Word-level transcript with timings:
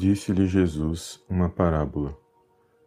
Disse-lhe 0.00 0.46
Jesus 0.46 1.20
uma 1.28 1.48
parábola 1.48 2.16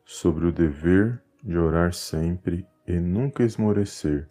sobre 0.05 0.45
o 0.45 0.51
dever 0.51 1.21
de 1.43 1.57
orar 1.57 1.91
sempre 1.93 2.65
e 2.87 2.93
nunca 3.01 3.43
esmorecer. 3.43 4.29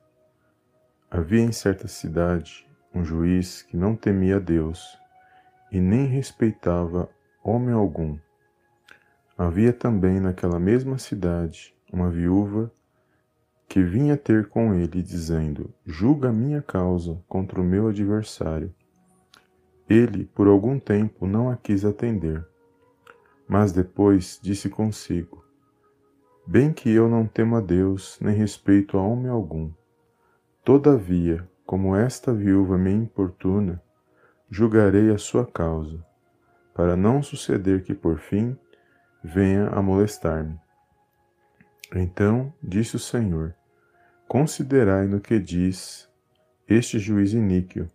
Havia 1.10 1.42
em 1.42 1.52
certa 1.52 1.86
cidade 1.86 2.66
um 2.94 3.04
juiz 3.04 3.60
que 3.60 3.76
não 3.76 3.94
temia 3.94 4.40
Deus 4.40 4.98
e 5.70 5.78
nem 5.78 6.06
respeitava 6.06 7.06
homem 7.44 7.74
algum. 7.74 8.16
Havia 9.36 9.74
também 9.74 10.18
naquela 10.18 10.58
mesma 10.58 10.96
cidade 10.96 11.74
uma 11.92 12.08
viúva 12.08 12.72
que 13.68 13.82
vinha 13.82 14.16
ter 14.16 14.48
com 14.48 14.72
ele, 14.72 15.02
dizendo: 15.02 15.70
Julga 15.84 16.32
minha 16.32 16.62
causa 16.62 17.22
contra 17.28 17.60
o 17.60 17.64
meu 17.64 17.88
adversário. 17.88 18.74
Ele, 19.86 20.24
por 20.34 20.46
algum 20.46 20.78
tempo, 20.78 21.26
não 21.26 21.50
a 21.50 21.58
quis 21.58 21.84
atender. 21.84 22.48
Mas 23.50 23.72
depois 23.72 24.38
disse 24.40 24.68
consigo: 24.68 25.44
Bem 26.46 26.72
que 26.72 26.88
eu 26.88 27.08
não 27.08 27.26
temo 27.26 27.56
a 27.56 27.60
Deus, 27.60 28.16
nem 28.20 28.32
respeito 28.32 28.96
a 28.96 29.02
homem 29.02 29.26
algum. 29.26 29.72
Todavia, 30.64 31.50
como 31.66 31.96
esta 31.96 32.32
viúva 32.32 32.78
me 32.78 32.92
importuna, 32.92 33.82
julgarei 34.48 35.10
a 35.10 35.18
sua 35.18 35.44
causa, 35.44 36.00
para 36.72 36.96
não 36.96 37.24
suceder 37.24 37.82
que 37.82 37.92
por 37.92 38.20
fim 38.20 38.56
venha 39.20 39.66
a 39.70 39.82
molestar-me. 39.82 40.56
Então 41.92 42.54
disse 42.62 42.94
o 42.94 43.00
Senhor: 43.00 43.52
Considerai 44.28 45.08
no 45.08 45.20
que 45.20 45.40
diz 45.40 46.08
este 46.68 47.00
juiz 47.00 47.32
iníquo. 47.32 47.88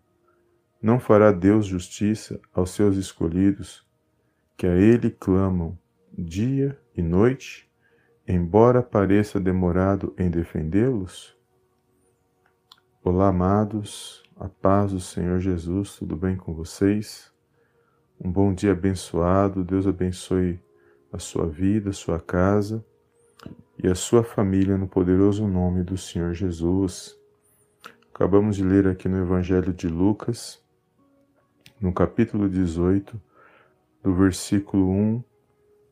Não 0.82 1.00
fará 1.00 1.32
Deus 1.32 1.66
justiça 1.66 2.42
aos 2.54 2.72
seus 2.72 2.98
escolhidos, 2.98 3.85
que 4.58 4.66
a 4.66 4.76
Ele 4.76 5.10
clamam 5.10 5.78
dia 6.18 6.80
e 6.96 7.02
noite, 7.02 7.70
embora 8.26 8.82
pareça 8.82 9.40
demorado 9.40 10.14
em 10.18 10.30
defendê-los? 10.30 11.36
Olá, 13.04 13.28
amados, 13.28 14.24
a 14.38 14.48
paz 14.48 14.94
do 14.94 15.00
Senhor 15.00 15.40
Jesus, 15.40 15.98
tudo 15.98 16.16
bem 16.16 16.38
com 16.38 16.54
vocês? 16.54 17.32
Um 18.20 18.32
bom 18.32 18.54
dia 18.54 18.72
abençoado, 18.72 19.62
Deus 19.62 19.86
abençoe 19.86 20.58
a 21.12 21.20
sua 21.20 21.48
vida, 21.48 21.90
a 21.90 21.94
sua 21.94 22.20
casa 22.20 22.84
e 23.78 23.90
a 23.90 23.96
sua 23.96 24.24
família 24.24 24.78
no 24.78 24.88
poderoso 24.88 25.46
nome 25.48 25.84
do 25.84 25.98
Senhor 25.98 26.34
Jesus. 26.34 27.20
Acabamos 28.14 28.56
de 28.56 28.64
ler 28.64 28.88
aqui 28.88 29.10
no 29.10 29.18
Evangelho 29.18 29.74
de 29.74 29.90
Lucas, 29.90 30.64
no 31.80 31.94
capítulo 31.94 32.50
18, 32.50 33.22
do 34.06 34.14
versículo 34.14 34.88
1 34.88 35.24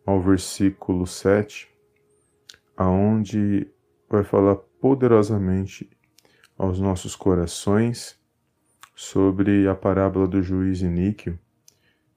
ao 0.06 0.22
versículo 0.22 1.08
7, 1.08 1.67
aonde 2.78 3.67
vai 4.08 4.23
falar 4.23 4.55
poderosamente 4.55 5.89
aos 6.55 6.80
nossos 6.80 7.16
corações 7.16 8.15
sobre 8.95 9.67
a 9.67 9.73
parábola 9.73 10.27
do 10.27 10.43
juiz 10.43 10.82
iníquo 10.82 11.36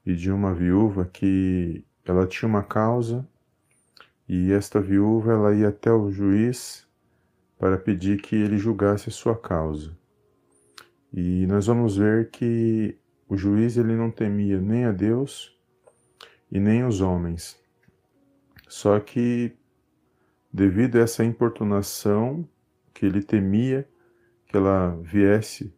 e 0.04 0.14
de 0.14 0.30
uma 0.30 0.52
viúva 0.52 1.06
que 1.06 1.82
ela 2.04 2.26
tinha 2.26 2.46
uma 2.46 2.62
causa 2.62 3.26
e 4.28 4.52
esta 4.52 4.78
viúva 4.82 5.32
ela 5.32 5.54
ia 5.54 5.68
até 5.68 5.90
o 5.90 6.10
juiz 6.10 6.86
para 7.58 7.78
pedir 7.78 8.20
que 8.20 8.36
ele 8.36 8.58
julgasse 8.58 9.08
a 9.08 9.12
sua 9.12 9.34
causa. 9.34 9.96
E 11.10 11.46
nós 11.46 11.68
vamos 11.68 11.96
ver 11.96 12.28
que 12.28 12.98
o 13.26 13.34
juiz 13.34 13.78
ele 13.78 13.96
não 13.96 14.10
temia 14.10 14.60
nem 14.60 14.84
a 14.84 14.92
Deus 14.92 15.55
e 16.50 16.60
nem 16.60 16.84
os 16.84 17.00
homens. 17.00 17.58
Só 18.68 18.98
que, 18.98 19.56
devido 20.52 20.96
a 20.96 21.00
essa 21.00 21.24
importunação 21.24 22.48
que 22.92 23.06
ele 23.06 23.22
temia 23.22 23.88
que 24.46 24.56
ela 24.56 24.96
viesse 25.02 25.72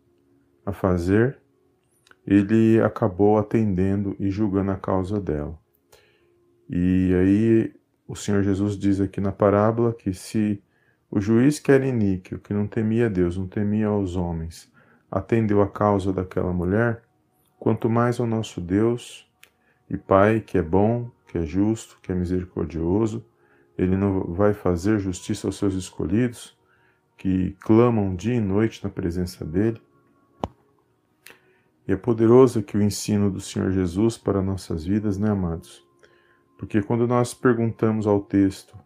a 0.64 0.72
fazer, 0.72 1.38
ele 2.26 2.80
acabou 2.82 3.38
atendendo 3.38 4.14
e 4.20 4.30
julgando 4.30 4.70
a 4.70 4.76
causa 4.76 5.20
dela. 5.20 5.58
E 6.68 7.14
aí 7.14 7.74
o 8.06 8.14
Senhor 8.14 8.42
Jesus 8.42 8.78
diz 8.78 9.00
aqui 9.00 9.20
na 9.20 9.32
parábola 9.32 9.92
que 9.92 10.12
se 10.12 10.62
o 11.10 11.20
juiz 11.20 11.58
que 11.58 11.72
era 11.72 11.86
iníquo, 11.86 12.38
que 12.38 12.52
não 12.52 12.66
temia 12.66 13.08
Deus, 13.08 13.36
não 13.36 13.46
temia 13.46 13.90
os 13.90 14.16
homens, 14.16 14.70
atendeu 15.10 15.62
a 15.62 15.68
causa 15.68 16.12
daquela 16.12 16.52
mulher, 16.52 17.02
quanto 17.58 17.88
mais 17.88 18.18
o 18.20 18.26
nosso 18.26 18.60
Deus 18.60 19.27
e 19.90 19.96
Pai, 19.96 20.40
que 20.40 20.58
é 20.58 20.62
bom, 20.62 21.10
que 21.26 21.38
é 21.38 21.42
justo, 21.46 21.98
que 22.02 22.12
é 22.12 22.14
misericordioso, 22.14 23.24
ele 23.76 23.96
não 23.96 24.32
vai 24.32 24.52
fazer 24.52 24.98
justiça 24.98 25.46
aos 25.46 25.56
seus 25.56 25.74
escolhidos, 25.74 26.58
que 27.16 27.56
clamam 27.60 28.14
dia 28.14 28.34
e 28.34 28.40
noite 28.40 28.82
na 28.82 28.90
presença 28.90 29.44
dele. 29.44 29.80
E 31.86 31.92
é 31.92 31.96
poderoso 31.96 32.62
que 32.62 32.76
o 32.76 32.82
ensino 32.82 33.30
do 33.30 33.40
Senhor 33.40 33.70
Jesus 33.70 34.18
para 34.18 34.42
nossas 34.42 34.84
vidas, 34.84 35.16
né, 35.16 35.30
amados? 35.30 35.86
Porque 36.58 36.82
quando 36.82 37.06
nós 37.06 37.32
perguntamos 37.32 38.06
ao 38.06 38.20
texto 38.20 38.76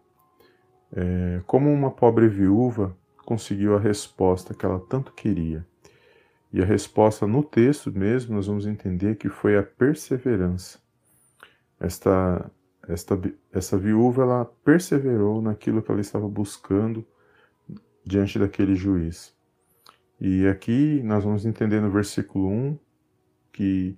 é, 0.95 1.41
como 1.47 1.71
uma 1.71 1.89
pobre 1.89 2.27
viúva 2.27 2.95
conseguiu 3.25 3.75
a 3.75 3.79
resposta 3.79 4.53
que 4.53 4.65
ela 4.65 4.79
tanto 4.79 5.11
queria, 5.13 5.65
e 6.51 6.61
a 6.61 6.65
resposta 6.65 7.25
no 7.25 7.43
texto 7.43 7.91
mesmo, 7.91 8.35
nós 8.35 8.45
vamos 8.45 8.67
entender 8.67 9.15
que 9.15 9.27
foi 9.27 9.57
a 9.57 9.63
perseverança. 9.63 10.82
Esta, 11.83 12.49
esta, 12.87 13.19
essa 13.51 13.77
viúva 13.77 14.23
ela 14.23 14.45
perseverou 14.63 15.41
naquilo 15.41 15.81
que 15.81 15.91
ela 15.91 15.99
estava 15.99 16.29
buscando 16.29 17.05
diante 18.05 18.39
daquele 18.39 18.73
juiz. 18.73 19.35
E 20.19 20.47
aqui 20.47 21.01
nós 21.03 21.25
vamos 21.25 21.45
entender 21.45 21.81
no 21.81 21.91
versículo 21.91 22.47
1 22.47 22.79
que 23.51 23.97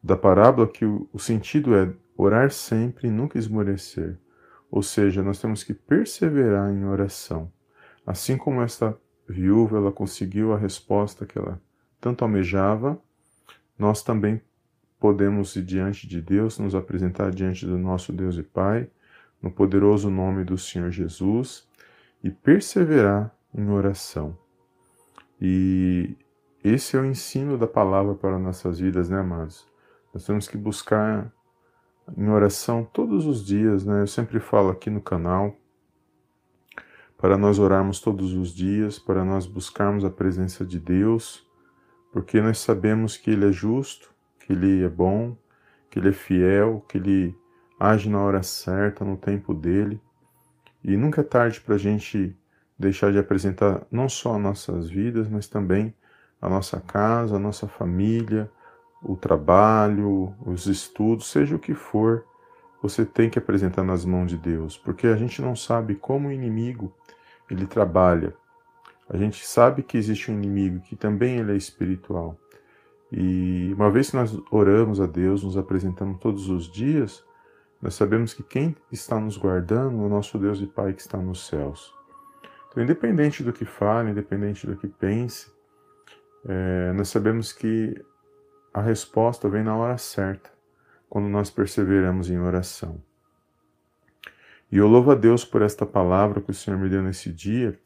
da 0.00 0.16
parábola 0.16 0.68
que 0.68 0.84
o, 0.84 1.08
o 1.12 1.18
sentido 1.18 1.74
é 1.74 1.92
orar 2.16 2.52
sempre 2.52 3.08
e 3.08 3.10
nunca 3.10 3.38
esmorecer. 3.38 4.16
Ou 4.70 4.80
seja, 4.80 5.20
nós 5.20 5.40
temos 5.40 5.64
que 5.64 5.74
perseverar 5.74 6.70
em 6.72 6.84
oração. 6.84 7.50
Assim 8.06 8.36
como 8.36 8.62
esta 8.62 8.96
viúva 9.28 9.78
ela 9.78 9.90
conseguiu 9.90 10.52
a 10.52 10.58
resposta 10.58 11.26
que 11.26 11.36
ela 11.36 11.60
tanto 12.00 12.22
almejava, 12.22 13.00
nós 13.76 14.02
também 14.02 14.40
podemos 14.98 15.54
ir 15.56 15.62
diante 15.62 16.06
de 16.06 16.20
Deus, 16.20 16.58
nos 16.58 16.74
apresentar 16.74 17.30
diante 17.30 17.66
do 17.66 17.78
nosso 17.78 18.12
Deus 18.12 18.36
e 18.36 18.42
Pai, 18.42 18.88
no 19.40 19.50
poderoso 19.50 20.10
nome 20.10 20.44
do 20.44 20.58
Senhor 20.58 20.90
Jesus, 20.90 21.68
e 22.22 22.30
perseverar 22.30 23.34
em 23.54 23.68
oração. 23.70 24.36
E 25.40 26.16
esse 26.62 26.96
é 26.96 27.00
o 27.00 27.04
ensino 27.04 27.56
da 27.56 27.66
palavra 27.66 28.14
para 28.14 28.38
nossas 28.38 28.80
vidas, 28.80 29.08
né, 29.08 29.20
amados? 29.20 29.66
Nós 30.12 30.24
temos 30.26 30.48
que 30.48 30.56
buscar 30.56 31.32
em 32.16 32.28
oração 32.28 32.84
todos 32.84 33.26
os 33.26 33.44
dias, 33.44 33.84
né? 33.84 34.02
Eu 34.02 34.06
sempre 34.06 34.40
falo 34.40 34.70
aqui 34.70 34.90
no 34.90 35.00
canal 35.00 35.56
para 37.16 37.36
nós 37.36 37.58
orarmos 37.58 38.00
todos 38.00 38.32
os 38.32 38.54
dias, 38.54 38.98
para 38.98 39.24
nós 39.24 39.46
buscarmos 39.46 40.04
a 40.04 40.10
presença 40.10 40.64
de 40.64 40.78
Deus, 40.78 41.46
porque 42.12 42.40
nós 42.40 42.58
sabemos 42.58 43.16
que 43.16 43.30
Ele 43.30 43.48
é 43.48 43.52
justo, 43.52 44.14
que 44.48 44.54
Ele 44.54 44.82
é 44.82 44.88
bom, 44.88 45.36
que 45.90 45.98
Ele 45.98 46.08
é 46.08 46.12
fiel, 46.12 46.82
que 46.88 46.96
Ele 46.96 47.36
age 47.78 48.08
na 48.08 48.18
hora 48.18 48.42
certa, 48.42 49.04
no 49.04 49.14
tempo 49.14 49.52
dele. 49.52 50.00
E 50.82 50.96
nunca 50.96 51.20
é 51.20 51.24
tarde 51.24 51.60
para 51.60 51.74
a 51.74 51.78
gente 51.78 52.34
deixar 52.78 53.12
de 53.12 53.18
apresentar 53.18 53.86
não 53.90 54.08
só 54.08 54.38
nossas 54.38 54.88
vidas, 54.88 55.28
mas 55.28 55.46
também 55.46 55.94
a 56.40 56.48
nossa 56.48 56.80
casa, 56.80 57.36
a 57.36 57.38
nossa 57.38 57.68
família, 57.68 58.50
o 59.02 59.16
trabalho, 59.16 60.34
os 60.46 60.66
estudos, 60.66 61.30
seja 61.30 61.56
o 61.56 61.58
que 61.58 61.74
for, 61.74 62.24
você 62.80 63.04
tem 63.04 63.28
que 63.28 63.38
apresentar 63.38 63.84
nas 63.84 64.02
mãos 64.02 64.28
de 64.28 64.38
Deus, 64.38 64.78
porque 64.78 65.08
a 65.08 65.16
gente 65.16 65.42
não 65.42 65.54
sabe 65.54 65.94
como 65.94 66.28
o 66.28 66.32
inimigo 66.32 66.90
ele 67.50 67.66
trabalha. 67.66 68.34
A 69.10 69.16
gente 69.18 69.46
sabe 69.46 69.82
que 69.82 69.98
existe 69.98 70.30
um 70.30 70.34
inimigo 70.34 70.80
que 70.80 70.96
também 70.96 71.36
ele 71.36 71.52
é 71.52 71.56
espiritual. 71.56 72.38
E 73.10 73.72
uma 73.74 73.90
vez 73.90 74.10
que 74.10 74.16
nós 74.16 74.38
oramos 74.50 75.00
a 75.00 75.06
Deus, 75.06 75.42
nos 75.42 75.56
apresentamos 75.56 76.18
todos 76.18 76.48
os 76.48 76.70
dias, 76.70 77.24
nós 77.80 77.94
sabemos 77.94 78.34
que 78.34 78.42
quem 78.42 78.76
está 78.90 79.18
nos 79.18 79.36
guardando 79.36 80.02
é 80.02 80.06
o 80.06 80.08
nosso 80.08 80.38
Deus 80.38 80.60
e 80.60 80.66
Pai 80.66 80.92
que 80.92 81.00
está 81.00 81.16
nos 81.18 81.46
céus. 81.46 81.94
Então, 82.68 82.82
independente 82.82 83.42
do 83.42 83.52
que 83.52 83.64
fale, 83.64 84.10
independente 84.10 84.66
do 84.66 84.76
que 84.76 84.88
pense, 84.88 85.50
é, 86.46 86.92
nós 86.92 87.08
sabemos 87.08 87.52
que 87.52 87.94
a 88.74 88.80
resposta 88.80 89.48
vem 89.48 89.64
na 89.64 89.76
hora 89.76 89.96
certa, 89.96 90.50
quando 91.08 91.28
nós 91.28 91.50
perseveramos 91.50 92.30
em 92.30 92.38
oração. 92.38 93.02
E 94.70 94.76
eu 94.76 94.86
louvo 94.86 95.12
a 95.12 95.14
Deus 95.14 95.44
por 95.44 95.62
esta 95.62 95.86
palavra 95.86 96.42
que 96.42 96.50
o 96.50 96.54
Senhor 96.54 96.78
me 96.78 96.90
deu 96.90 97.02
nesse 97.02 97.32
dia 97.32 97.78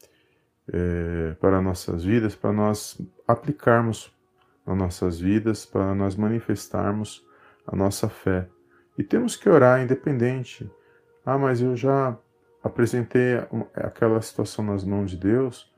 é, 0.72 1.34
para 1.40 1.62
nossas 1.62 2.04
vidas, 2.04 2.34
para 2.34 2.52
nós 2.52 3.00
aplicarmos 3.26 4.12
nas 4.66 4.76
nossas 4.76 5.20
vidas, 5.20 5.64
para 5.64 5.94
nós 5.94 6.16
manifestarmos 6.16 7.26
a 7.66 7.74
nossa 7.76 8.08
fé 8.08 8.48
e 8.96 9.02
temos 9.02 9.36
que 9.36 9.48
orar 9.48 9.82
independente. 9.82 10.70
Ah, 11.24 11.38
mas 11.38 11.60
eu 11.60 11.74
já 11.76 12.16
apresentei 12.62 13.36
aquela 13.74 14.20
situação 14.20 14.64
nas 14.64 14.84
mãos 14.84 15.10
de 15.10 15.16
Deus. 15.16 15.72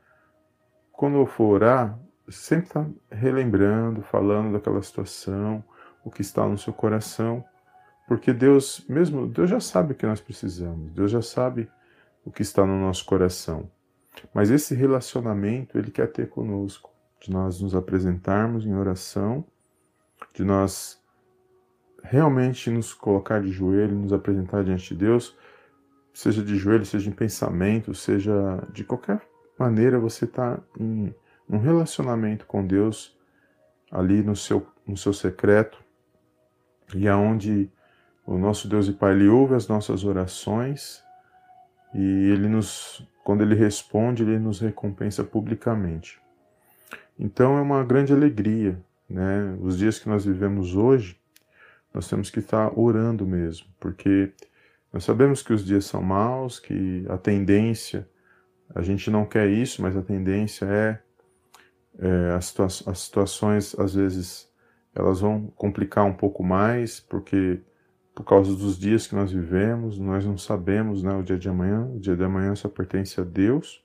Quando 0.91 1.17
eu 1.17 1.25
for 1.25 1.55
orar, 1.55 1.99
sempre 2.29 2.67
está 2.67 2.85
relembrando, 3.09 4.01
falando 4.01 4.53
daquela 4.53 4.81
situação, 4.81 5.63
o 6.03 6.11
que 6.11 6.21
está 6.21 6.47
no 6.47 6.57
seu 6.57 6.73
coração, 6.73 7.43
porque 8.07 8.31
Deus, 8.31 8.85
mesmo 8.87 9.27
Deus 9.27 9.49
já 9.49 9.59
sabe 9.59 9.93
o 9.93 9.95
que 9.95 10.05
nós 10.05 10.21
precisamos. 10.21 10.91
Deus 10.91 11.09
já 11.09 11.21
sabe 11.21 11.69
o 12.23 12.31
que 12.31 12.41
está 12.41 12.65
no 12.65 12.79
nosso 12.79 13.05
coração. 13.05 13.69
Mas 14.33 14.51
esse 14.51 14.75
relacionamento 14.75 15.77
ele 15.77 15.91
quer 15.91 16.11
ter 16.11 16.29
conosco, 16.29 16.91
de 17.19 17.31
nós 17.31 17.61
nos 17.61 17.75
apresentarmos 17.75 18.65
em 18.65 18.75
oração, 18.75 19.45
de 20.33 20.43
nós 20.43 21.01
realmente 22.03 22.69
nos 22.69 22.93
colocar 22.93 23.41
de 23.41 23.51
joelho, 23.51 23.95
nos 23.95 24.13
apresentar 24.13 24.63
diante 24.63 24.93
de 24.93 24.95
Deus, 24.95 25.35
seja 26.13 26.43
de 26.43 26.55
joelho, 26.55 26.85
seja 26.85 27.09
em 27.09 27.13
pensamento, 27.13 27.93
seja 27.93 28.33
de 28.71 28.83
qualquer 28.83 29.21
maneira 29.57 29.99
você 29.99 30.25
está 30.25 30.59
em 30.79 31.13
um 31.49 31.57
relacionamento 31.57 32.45
com 32.45 32.65
Deus 32.65 33.17
ali 33.91 34.21
no 34.23 34.35
seu, 34.35 34.65
no 34.87 34.97
seu 34.97 35.13
secreto 35.13 35.83
e 36.93 37.07
aonde 37.07 37.71
o 38.25 38.37
nosso 38.37 38.67
Deus 38.67 38.87
e 38.87 38.93
Pai 38.93 39.13
ele 39.13 39.27
ouve 39.27 39.55
as 39.55 39.67
nossas 39.67 40.03
orações 40.03 41.03
e 41.93 42.01
ele 42.31 42.47
nos 42.47 43.07
quando 43.23 43.41
ele 43.41 43.55
responde 43.55 44.23
ele 44.23 44.37
nos 44.37 44.59
recompensa 44.59 45.23
publicamente. 45.23 46.21
Então 47.17 47.57
é 47.57 47.61
uma 47.61 47.83
grande 47.83 48.13
alegria, 48.13 48.81
né? 49.09 49.57
Os 49.61 49.77
dias 49.77 49.99
que 49.99 50.09
nós 50.09 50.25
vivemos 50.25 50.75
hoje 50.75 51.19
nós 51.95 52.09
temos 52.09 52.29
que 52.29 52.39
estar 52.39 52.77
orando 52.77 53.25
mesmo, 53.25 53.67
porque 53.79 54.33
nós 54.91 55.05
sabemos 55.05 55.41
que 55.41 55.53
os 55.53 55.65
dias 55.65 55.85
são 55.85 56.01
maus, 56.01 56.59
que 56.59 57.05
a 57.07 57.17
tendência, 57.17 58.05
a 58.75 58.81
gente 58.81 59.09
não 59.09 59.25
quer 59.25 59.49
isso, 59.49 59.81
mas 59.81 59.95
a 59.95 60.01
tendência 60.01 60.65
é, 60.65 60.99
é 61.97 62.33
as, 62.33 62.47
situa 62.47 62.65
as 62.65 62.99
situações, 62.99 63.79
às 63.79 63.95
vezes, 63.95 64.51
elas 64.93 65.21
vão 65.21 65.47
complicar 65.55 66.03
um 66.03 66.13
pouco 66.13 66.43
mais, 66.43 66.99
porque 66.99 67.61
por 68.13 68.25
causa 68.25 68.53
dos 68.53 68.77
dias 68.77 69.07
que 69.07 69.15
nós 69.15 69.31
vivemos, 69.31 69.97
nós 69.97 70.25
não 70.25 70.37
sabemos 70.37 71.01
né, 71.01 71.13
o 71.15 71.23
dia 71.23 71.37
de 71.37 71.47
amanhã, 71.47 71.85
o 71.85 71.99
dia 71.99 72.15
de 72.15 72.23
amanhã 72.25 72.55
só 72.55 72.67
pertence 72.67 73.21
a 73.21 73.23
Deus, 73.23 73.81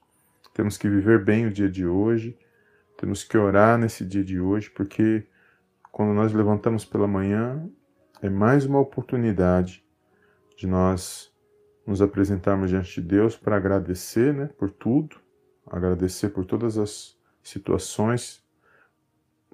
temos 0.53 0.77
que 0.77 0.89
viver 0.89 1.23
bem 1.23 1.45
o 1.45 1.51
dia 1.51 1.69
de 1.69 1.85
hoje, 1.85 2.37
temos 3.01 3.23
que 3.23 3.35
orar 3.35 3.79
nesse 3.79 4.05
dia 4.05 4.23
de 4.23 4.39
hoje, 4.39 4.69
porque 4.69 5.25
quando 5.91 6.13
nós 6.13 6.31
levantamos 6.31 6.85
pela 6.85 7.07
manhã, 7.07 7.67
é 8.21 8.29
mais 8.29 8.63
uma 8.63 8.79
oportunidade 8.79 9.83
de 10.55 10.67
nós 10.67 11.33
nos 11.83 11.99
apresentarmos 11.99 12.69
diante 12.69 13.01
de 13.01 13.07
Deus 13.07 13.35
para 13.35 13.57
agradecer 13.57 14.31
né, 14.35 14.51
por 14.55 14.69
tudo, 14.69 15.15
agradecer 15.65 16.29
por 16.29 16.45
todas 16.45 16.77
as 16.77 17.17
situações, 17.41 18.43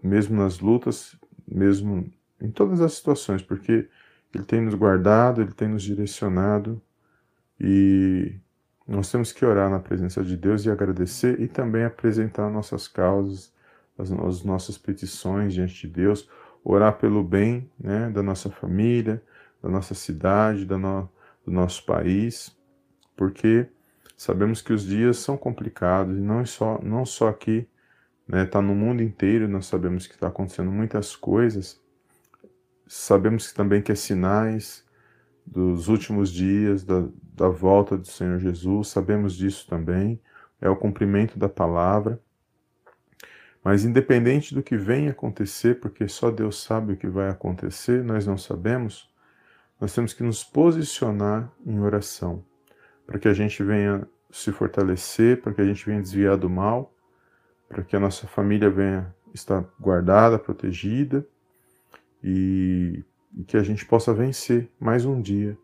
mesmo 0.04 0.36
nas 0.36 0.60
lutas, 0.60 1.18
mesmo 1.48 2.12
em 2.42 2.52
todas 2.52 2.82
as 2.82 2.96
situações, 2.96 3.42
porque 3.42 3.88
Ele 4.36 4.44
tem 4.44 4.60
nos 4.60 4.76
guardado, 4.76 5.42
Ele 5.42 5.54
tem 5.54 5.70
nos 5.70 5.84
direcionado 5.84 6.82
e 7.58 8.42
nós 8.88 9.12
temos 9.12 9.34
que 9.34 9.46
orar 9.46 9.70
na 9.70 9.80
presença 9.80 10.24
de 10.24 10.38
Deus 10.38 10.66
e 10.66 10.72
agradecer 10.72 11.42
e 11.42 11.48
também 11.48 11.84
apresentar 11.84 12.50
nossas 12.50 12.88
causas, 12.88 13.54
as, 13.98 14.10
as 14.12 14.44
nossas 14.44 14.78
petições 14.78 15.54
diante 15.54 15.88
de 15.88 15.94
Deus. 15.94 16.30
Orar 16.64 16.98
pelo 16.98 17.22
bem 17.22 17.70
né, 17.78 18.10
da 18.10 18.24
nossa 18.24 18.50
família, 18.50 19.22
da 19.62 19.70
nossa 19.70 19.94
cidade, 19.94 20.66
da 20.66 20.78
no, 20.78 21.10
do 21.46 21.52
nosso 21.52 21.86
país, 21.86 22.56
porque 23.16 23.68
sabemos 24.16 24.62
que 24.62 24.72
os 24.72 24.86
dias 24.86 25.18
são 25.18 25.38
complicados 25.38 26.18
e 26.18 26.22
não 26.22 26.46
só, 26.46 26.80
não 26.82 27.06
só 27.06 27.28
aqui, 27.28 27.68
está 28.26 28.38
né, 28.38 28.46
tá 28.46 28.62
no 28.62 28.74
mundo 28.74 29.04
inteiro, 29.04 29.48
nós 29.50 29.66
sabemos 29.66 30.08
que 30.08 30.14
está 30.14 30.28
acontecendo 30.28 30.72
muitas 30.72 31.16
coisas, 31.16 31.82
sabemos 32.86 33.50
que 33.50 33.56
também 33.56 33.82
que 33.82 33.92
é 33.92 33.96
sinais 33.96 34.87
dos 35.48 35.88
últimos 35.88 36.32
dias, 36.32 36.84
da, 36.84 37.08
da 37.34 37.48
volta 37.48 37.98
do 37.98 38.06
Senhor 38.06 38.38
Jesus, 38.40 38.90
sabemos 38.90 39.34
disso 39.34 39.66
também, 39.68 40.20
é 40.60 40.70
o 40.70 40.76
cumprimento 40.76 41.40
da 41.40 41.48
palavra, 41.48 42.22
mas 43.64 43.86
independente 43.86 44.54
do 44.54 44.62
que 44.62 44.78
venha 44.78 45.12
acontecer, 45.12 45.80
porque 45.80 46.08
só 46.08 46.30
Deus 46.30 46.62
sabe 46.62 46.94
o 46.94 46.98
que 46.98 47.08
vai 47.08 47.30
acontecer, 47.30 48.04
nós 48.04 48.28
não 48.28 48.38
sabemos, 48.38 49.10
nós 49.80 49.94
temos 49.94 50.14
que 50.14 50.24
nos 50.24 50.44
posicionar 50.44 51.52
em 51.66 51.80
oração, 51.80 52.44
para 53.06 53.18
que 53.18 53.28
a 53.28 53.34
gente 53.34 53.64
venha 53.64 54.08
se 54.30 54.52
fortalecer, 54.52 55.42
para 55.42 55.54
que 55.54 55.62
a 55.62 55.66
gente 55.66 55.86
venha 55.86 56.02
desviar 56.02 56.38
do 56.38 56.50
mal, 56.50 56.94
para 57.68 57.84
que 57.84 57.96
a 57.96 58.00
nossa 58.00 58.28
família 58.28 58.70
venha 58.70 59.14
estar 59.34 59.64
guardada, 59.80 60.38
protegida. 60.40 61.26
E, 62.24 63.04
e 63.38 63.44
que 63.44 63.56
a 63.56 63.64
gente 63.64 63.86
possa 63.86 64.14
vencer 64.14 64.70
mais 64.80 65.06
um 65.06 65.22
dia 65.22 65.58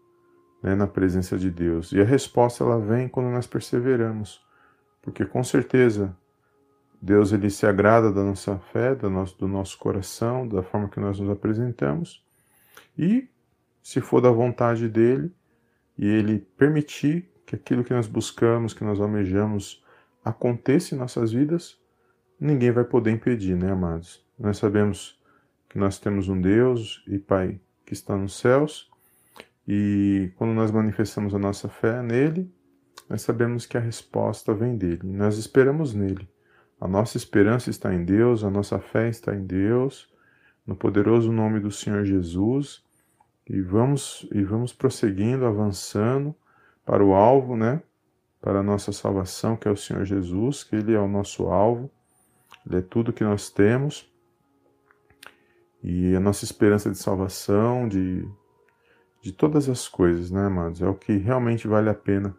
né, 0.62 0.76
na 0.76 0.86
presença 0.86 1.38
de 1.38 1.50
Deus. 1.50 1.92
E 1.92 2.00
a 2.00 2.06
resposta 2.06 2.64
ela 2.64 2.80
vem 2.80 3.08
quando 3.08 3.30
nós 3.30 3.48
perseveramos, 3.48 4.46
porque 5.02 5.26
com 5.26 5.44
certeza 5.44 6.16
Deus 7.02 7.34
ele 7.34 7.50
se 7.50 7.66
agrada 7.66 8.14
da 8.14 8.24
nossa 8.24 8.58
fé, 8.72 8.94
do 8.96 9.10
nosso, 9.10 9.38
do 9.38 9.48
nosso 9.48 9.78
coração, 9.78 10.48
da 10.48 10.62
forma 10.62 10.88
que 10.88 11.00
nós 11.00 11.20
nos 11.20 11.30
apresentamos. 11.30 12.24
E, 12.98 13.28
se 13.82 14.00
for 14.00 14.22
da 14.22 14.32
vontade 14.32 14.88
dele, 14.88 15.34
e 15.98 16.08
ele 16.08 16.40
permitir 16.58 17.30
que 17.46 17.56
aquilo 17.56 17.84
que 17.84 17.94
nós 17.94 18.08
buscamos, 18.08 18.74
que 18.74 18.84
nós 18.84 19.02
almejamos, 19.02 19.84
aconteça 20.24 20.96
em 20.96 20.98
nossas 20.98 21.34
vidas, 21.34 21.78
ninguém 22.40 22.72
vai 22.72 22.86
poder 22.86 23.12
impedir, 23.12 23.58
né, 23.58 23.72
amados? 23.72 24.26
Nós 24.40 24.58
sabemos 24.58 25.22
que 25.70 25.78
nós 25.78 26.00
temos 26.00 26.30
um 26.30 26.40
Deus 26.40 27.04
e 27.08 27.20
Pai 27.20 27.60
que 27.94 28.00
está 28.00 28.18
nos 28.18 28.40
céus, 28.40 28.90
e 29.68 30.32
quando 30.36 30.54
nós 30.54 30.72
manifestamos 30.72 31.34
a 31.36 31.40
nossa 31.40 31.70
fé 31.70 32.02
nele, 32.02 32.52
nós 33.08 33.22
sabemos 33.22 33.66
que 33.66 33.78
a 33.78 33.80
resposta 33.80 34.54
vem 34.54 34.76
dele, 34.76 35.02
nós 35.04 35.38
esperamos 35.38 35.94
nele. 35.94 36.28
A 36.82 36.88
nossa 36.88 37.16
esperança 37.16 37.70
está 37.70 37.94
em 37.94 38.04
Deus, 38.04 38.44
a 38.44 38.50
nossa 38.50 38.80
fé 38.80 39.08
está 39.08 39.34
em 39.34 39.46
Deus, 39.46 40.12
no 40.66 40.76
poderoso 40.76 41.32
nome 41.32 41.60
do 41.60 41.72
Senhor 41.72 42.04
Jesus, 42.04 42.84
e 43.48 43.62
vamos 43.62 44.28
e 44.34 44.44
vamos 44.44 44.74
prosseguindo, 44.74 45.46
avançando 45.46 46.36
para 46.86 47.04
o 47.04 47.14
alvo, 47.14 47.56
né? 47.56 47.82
Para 48.42 48.60
a 48.60 48.64
nossa 48.64 48.92
salvação, 48.92 49.56
que 49.56 49.68
é 49.68 49.72
o 49.72 49.78
Senhor 49.78 50.04
Jesus, 50.04 50.64
que 50.64 50.76
ele 50.76 50.94
é 50.94 51.00
o 51.00 51.08
nosso 51.08 51.48
alvo. 51.48 51.90
Ele 52.66 52.78
é 52.78 52.82
tudo 52.82 53.14
que 53.14 53.24
nós 53.24 53.50
temos. 53.50 54.10
E 55.84 56.16
a 56.16 56.20
nossa 56.20 56.46
esperança 56.46 56.90
de 56.90 56.98
salvação, 56.98 57.88
de 57.88 58.28
de 59.22 59.32
todas 59.32 59.70
as 59.70 59.88
coisas, 59.88 60.30
né, 60.30 60.48
amados? 60.48 60.82
É 60.82 60.88
o 60.88 60.94
que 60.94 61.14
realmente 61.16 61.66
vale 61.66 61.90
a 61.90 61.94
pena 61.94 62.36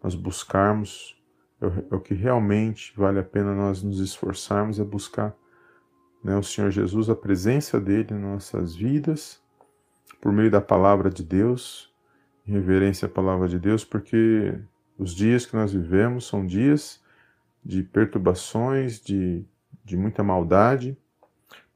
nós 0.00 0.14
buscarmos 0.14 1.20
é, 1.60 1.66
é 1.90 1.94
o 1.94 2.00
que 2.00 2.14
realmente 2.14 2.92
vale 2.96 3.18
a 3.18 3.24
pena 3.24 3.54
nós 3.54 3.82
nos 3.82 4.00
esforçarmos 4.00 4.80
a 4.80 4.84
buscar 4.84 5.36
né, 6.24 6.36
o 6.36 6.42
Senhor 6.42 6.70
Jesus, 6.70 7.10
a 7.10 7.14
presença 7.14 7.80
dele 7.80 8.08
em 8.12 8.18
nossas 8.18 8.74
vidas, 8.74 9.42
por 10.20 10.32
meio 10.32 10.50
da 10.50 10.60
palavra 10.60 11.10
de 11.10 11.22
Deus, 11.22 11.92
em 12.46 12.52
reverência 12.52 13.06
à 13.06 13.08
palavra 13.08 13.48
de 13.48 13.58
Deus, 13.58 13.84
porque 13.84 14.58
os 14.98 15.14
dias 15.14 15.46
que 15.46 15.54
nós 15.54 15.72
vivemos 15.72 16.26
são 16.26 16.46
dias 16.46 17.02
de 17.64 17.82
perturbações, 17.82 19.00
de, 19.00 19.44
de 19.84 19.96
muita 19.96 20.22
maldade, 20.22 20.96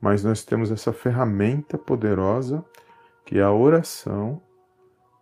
mas 0.05 0.23
nós 0.23 0.45
temos 0.45 0.71
essa 0.71 0.93
ferramenta 0.93 1.79
poderosa 1.79 2.63
que 3.25 3.39
é 3.39 3.43
a 3.43 3.51
oração, 3.51 4.39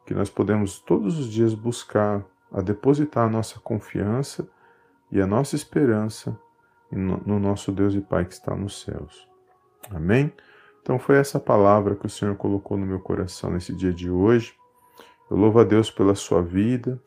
que 0.04 0.12
nós 0.12 0.28
podemos 0.28 0.80
todos 0.80 1.20
os 1.20 1.26
dias 1.26 1.54
buscar 1.54 2.24
a 2.50 2.60
depositar 2.60 3.28
a 3.28 3.30
nossa 3.30 3.60
confiança 3.60 4.44
e 5.08 5.20
a 5.20 5.26
nossa 5.26 5.54
esperança 5.54 6.36
no 6.90 7.38
nosso 7.38 7.70
Deus 7.70 7.94
e 7.94 8.00
Pai 8.00 8.24
que 8.24 8.32
está 8.32 8.56
nos 8.56 8.82
céus. 8.82 9.28
Amém? 9.88 10.32
Então 10.82 10.98
foi 10.98 11.16
essa 11.16 11.38
palavra 11.38 11.94
que 11.94 12.06
o 12.06 12.10
Senhor 12.10 12.34
colocou 12.34 12.76
no 12.76 12.84
meu 12.84 12.98
coração 12.98 13.52
nesse 13.52 13.72
dia 13.72 13.92
de 13.92 14.10
hoje. 14.10 14.52
Eu 15.30 15.36
louvo 15.36 15.60
a 15.60 15.64
Deus 15.64 15.92
pela 15.92 16.16
sua 16.16 16.42
vida, 16.42 17.00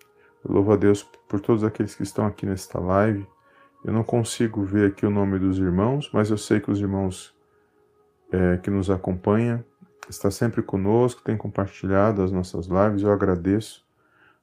eu 0.46 0.54
louvo 0.54 0.72
a 0.72 0.78
Deus 0.78 1.04
por 1.28 1.42
todos 1.42 1.62
aqueles 1.62 1.94
que 1.94 2.04
estão 2.04 2.26
aqui 2.26 2.46
nesta 2.46 2.80
live. 2.80 3.28
Eu 3.84 3.92
não 3.92 4.02
consigo 4.02 4.64
ver 4.64 4.92
aqui 4.92 5.06
o 5.06 5.12
nome 5.12 5.38
dos 5.38 5.60
irmãos, 5.60 6.10
mas 6.14 6.32
eu 6.32 6.38
sei 6.38 6.62
que 6.62 6.72
os 6.72 6.80
irmãos 6.80 7.35
é, 8.36 8.58
que 8.58 8.70
nos 8.70 8.90
acompanham 8.90 9.64
está 10.10 10.30
sempre 10.30 10.62
conosco, 10.62 11.24
tem 11.24 11.38
compartilhado 11.38 12.22
as 12.22 12.32
nossas 12.32 12.68
lives. 12.68 13.04
Eu 13.04 13.12
agradeço 13.12 13.84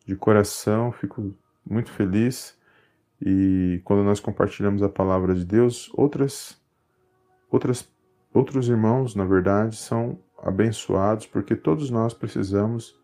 de 0.07 0.17
coração, 0.17 0.93
fico 0.93 1.35
muito 1.65 1.91
feliz. 1.91 2.59
E 3.21 3.81
quando 3.85 4.03
nós 4.03 4.19
compartilhamos 4.19 4.83
a 4.83 4.89
palavra 4.89 5.35
de 5.35 5.45
Deus, 5.45 5.91
outras, 5.95 6.61
outras, 7.51 7.89
outros 8.35 8.69
irmãos, 8.69 9.15
na 9.15 9.25
verdade, 9.25 9.77
são 9.77 10.19
abençoados, 10.43 11.27
porque 11.27 11.55
todos 11.55 11.89
nós 11.91 12.13
precisamos 12.13 12.99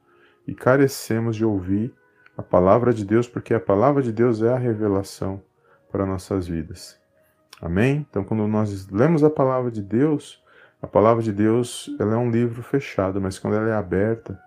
e 0.46 0.54
carecemos 0.54 1.36
de 1.36 1.44
ouvir 1.44 1.94
a 2.36 2.42
palavra 2.42 2.92
de 2.92 3.04
Deus, 3.04 3.28
porque 3.28 3.54
a 3.54 3.60
palavra 3.60 4.02
de 4.02 4.10
Deus 4.10 4.42
é 4.42 4.52
a 4.52 4.58
revelação 4.58 5.40
para 5.90 6.06
nossas 6.06 6.48
vidas. 6.48 6.98
Amém? 7.60 8.06
Então, 8.08 8.24
quando 8.24 8.46
nós 8.46 8.88
lemos 8.88 9.22
a 9.22 9.30
palavra 9.30 9.70
de 9.70 9.82
Deus, 9.82 10.42
a 10.80 10.86
palavra 10.86 11.22
de 11.22 11.32
Deus 11.32 11.90
ela 11.98 12.14
é 12.14 12.16
um 12.16 12.30
livro 12.30 12.62
fechado, 12.62 13.20
mas 13.20 13.38
quando 13.38 13.54
ela 13.56 13.68
é 13.68 13.74
aberta, 13.74 14.38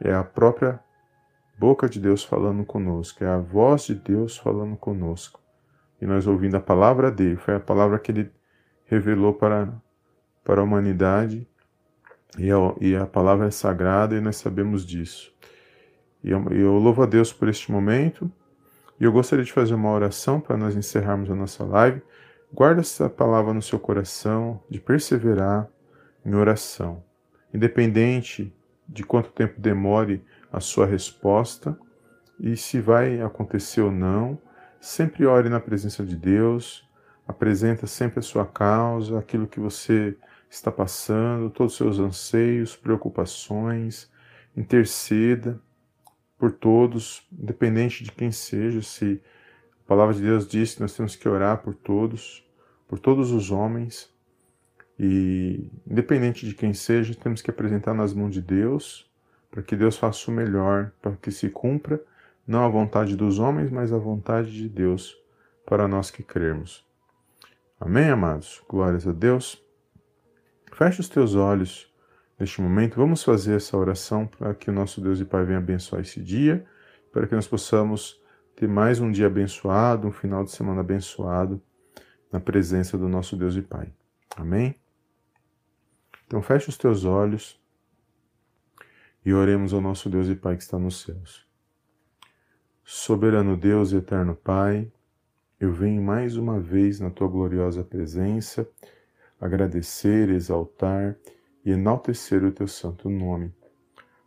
é 0.00 0.12
a 0.12 0.22
própria 0.22 0.80
boca 1.58 1.88
de 1.88 1.98
Deus 1.98 2.22
falando 2.22 2.64
conosco, 2.64 3.24
é 3.24 3.28
a 3.28 3.38
voz 3.38 3.86
de 3.86 3.94
Deus 3.94 4.36
falando 4.36 4.76
conosco. 4.76 5.40
E 6.00 6.06
nós 6.06 6.26
ouvindo 6.26 6.56
a 6.56 6.60
palavra 6.60 7.10
dele, 7.10 7.36
foi 7.36 7.54
a 7.54 7.60
palavra 7.60 7.98
que 7.98 8.12
ele 8.12 8.30
revelou 8.84 9.32
para, 9.32 9.72
para 10.44 10.60
a 10.60 10.64
humanidade 10.64 11.48
e 12.38 12.50
a, 12.50 12.56
e 12.80 12.94
a 12.94 13.06
palavra 13.06 13.46
é 13.46 13.50
sagrada 13.50 14.14
e 14.14 14.20
nós 14.20 14.36
sabemos 14.36 14.84
disso. 14.84 15.32
E 16.22 16.30
eu, 16.30 16.44
eu 16.50 16.72
louvo 16.74 17.02
a 17.02 17.06
Deus 17.06 17.32
por 17.32 17.48
este 17.48 17.70
momento. 17.72 18.30
E 18.98 19.04
eu 19.04 19.12
gostaria 19.12 19.44
de 19.44 19.52
fazer 19.52 19.74
uma 19.74 19.90
oração 19.90 20.40
para 20.40 20.56
nós 20.56 20.74
encerrarmos 20.74 21.30
a 21.30 21.34
nossa 21.34 21.64
live. 21.64 22.02
Guarda 22.56 22.80
essa 22.80 23.10
palavra 23.10 23.52
no 23.52 23.60
seu 23.60 23.78
coração, 23.78 24.62
de 24.70 24.80
perseverar 24.80 25.68
em 26.24 26.34
oração. 26.34 27.04
Independente 27.52 28.50
de 28.88 29.04
quanto 29.04 29.28
tempo 29.28 29.60
demore 29.60 30.24
a 30.50 30.58
sua 30.58 30.86
resposta 30.86 31.78
e 32.40 32.56
se 32.56 32.80
vai 32.80 33.20
acontecer 33.20 33.82
ou 33.82 33.92
não, 33.92 34.38
sempre 34.80 35.26
ore 35.26 35.50
na 35.50 35.60
presença 35.60 36.02
de 36.02 36.16
Deus, 36.16 36.88
apresenta 37.28 37.86
sempre 37.86 38.20
a 38.20 38.22
sua 38.22 38.46
causa, 38.46 39.18
aquilo 39.18 39.46
que 39.46 39.60
você 39.60 40.16
está 40.48 40.72
passando, 40.72 41.50
todos 41.50 41.74
os 41.74 41.76
seus 41.76 41.98
anseios, 41.98 42.74
preocupações, 42.74 44.10
interceda 44.56 45.60
por 46.38 46.52
todos, 46.52 47.28
independente 47.30 48.02
de 48.02 48.12
quem 48.12 48.32
seja, 48.32 48.80
se 48.80 49.20
a 49.84 49.86
palavra 49.86 50.14
de 50.14 50.22
Deus 50.22 50.48
diz 50.48 50.74
que 50.74 50.80
nós 50.80 50.96
temos 50.96 51.14
que 51.14 51.28
orar 51.28 51.58
por 51.58 51.74
todos, 51.74 52.45
por 52.88 52.98
todos 52.98 53.32
os 53.32 53.50
homens, 53.50 54.10
e 54.98 55.70
independente 55.86 56.46
de 56.46 56.54
quem 56.54 56.72
seja, 56.72 57.14
temos 57.14 57.42
que 57.42 57.50
apresentar 57.50 57.94
nas 57.94 58.14
mãos 58.14 58.32
de 58.32 58.40
Deus, 58.40 59.10
para 59.50 59.62
que 59.62 59.76
Deus 59.76 59.96
faça 59.96 60.30
o 60.30 60.34
melhor, 60.34 60.92
para 61.02 61.16
que 61.16 61.30
se 61.30 61.48
cumpra 61.48 62.02
não 62.46 62.64
a 62.64 62.68
vontade 62.68 63.16
dos 63.16 63.38
homens, 63.38 63.70
mas 63.70 63.92
a 63.92 63.98
vontade 63.98 64.52
de 64.52 64.68
Deus 64.68 65.16
para 65.66 65.88
nós 65.88 66.10
que 66.10 66.22
crermos. 66.22 66.86
Amém, 67.80 68.08
amados? 68.08 68.62
Glórias 68.68 69.06
a 69.06 69.12
Deus. 69.12 69.62
Feche 70.72 71.00
os 71.00 71.08
teus 71.08 71.34
olhos 71.34 71.92
neste 72.38 72.62
momento. 72.62 72.96
Vamos 72.96 73.22
fazer 73.22 73.56
essa 73.56 73.76
oração 73.76 74.26
para 74.26 74.54
que 74.54 74.70
o 74.70 74.72
nosso 74.72 75.00
Deus 75.00 75.20
e 75.20 75.24
Pai 75.24 75.44
venha 75.44 75.58
abençoar 75.58 76.02
esse 76.02 76.20
dia, 76.20 76.64
para 77.12 77.26
que 77.26 77.34
nós 77.34 77.48
possamos 77.48 78.20
ter 78.54 78.68
mais 78.68 79.00
um 79.00 79.10
dia 79.10 79.26
abençoado, 79.26 80.08
um 80.08 80.12
final 80.12 80.44
de 80.44 80.52
semana 80.52 80.80
abençoado 80.80 81.60
na 82.30 82.40
presença 82.40 82.96
do 82.98 83.08
nosso 83.08 83.36
Deus 83.36 83.56
e 83.56 83.62
Pai. 83.62 83.92
Amém? 84.36 84.74
Então 86.26 86.42
feche 86.42 86.68
os 86.68 86.76
teus 86.76 87.04
olhos 87.04 87.60
e 89.24 89.32
oremos 89.32 89.72
ao 89.72 89.80
nosso 89.80 90.08
Deus 90.08 90.28
e 90.28 90.34
Pai 90.34 90.56
que 90.56 90.62
está 90.62 90.78
nos 90.78 91.02
céus. 91.02 91.46
Soberano 92.84 93.56
Deus 93.56 93.92
e 93.92 93.96
eterno 93.96 94.34
Pai, 94.34 94.90
eu 95.58 95.72
venho 95.72 96.02
mais 96.02 96.36
uma 96.36 96.60
vez 96.60 97.00
na 97.00 97.10
tua 97.10 97.28
gloriosa 97.28 97.82
presença 97.82 98.68
agradecer, 99.40 100.28
exaltar 100.30 101.16
e 101.64 101.70
enaltecer 101.72 102.44
o 102.44 102.52
teu 102.52 102.68
santo 102.68 103.08
nome. 103.10 103.52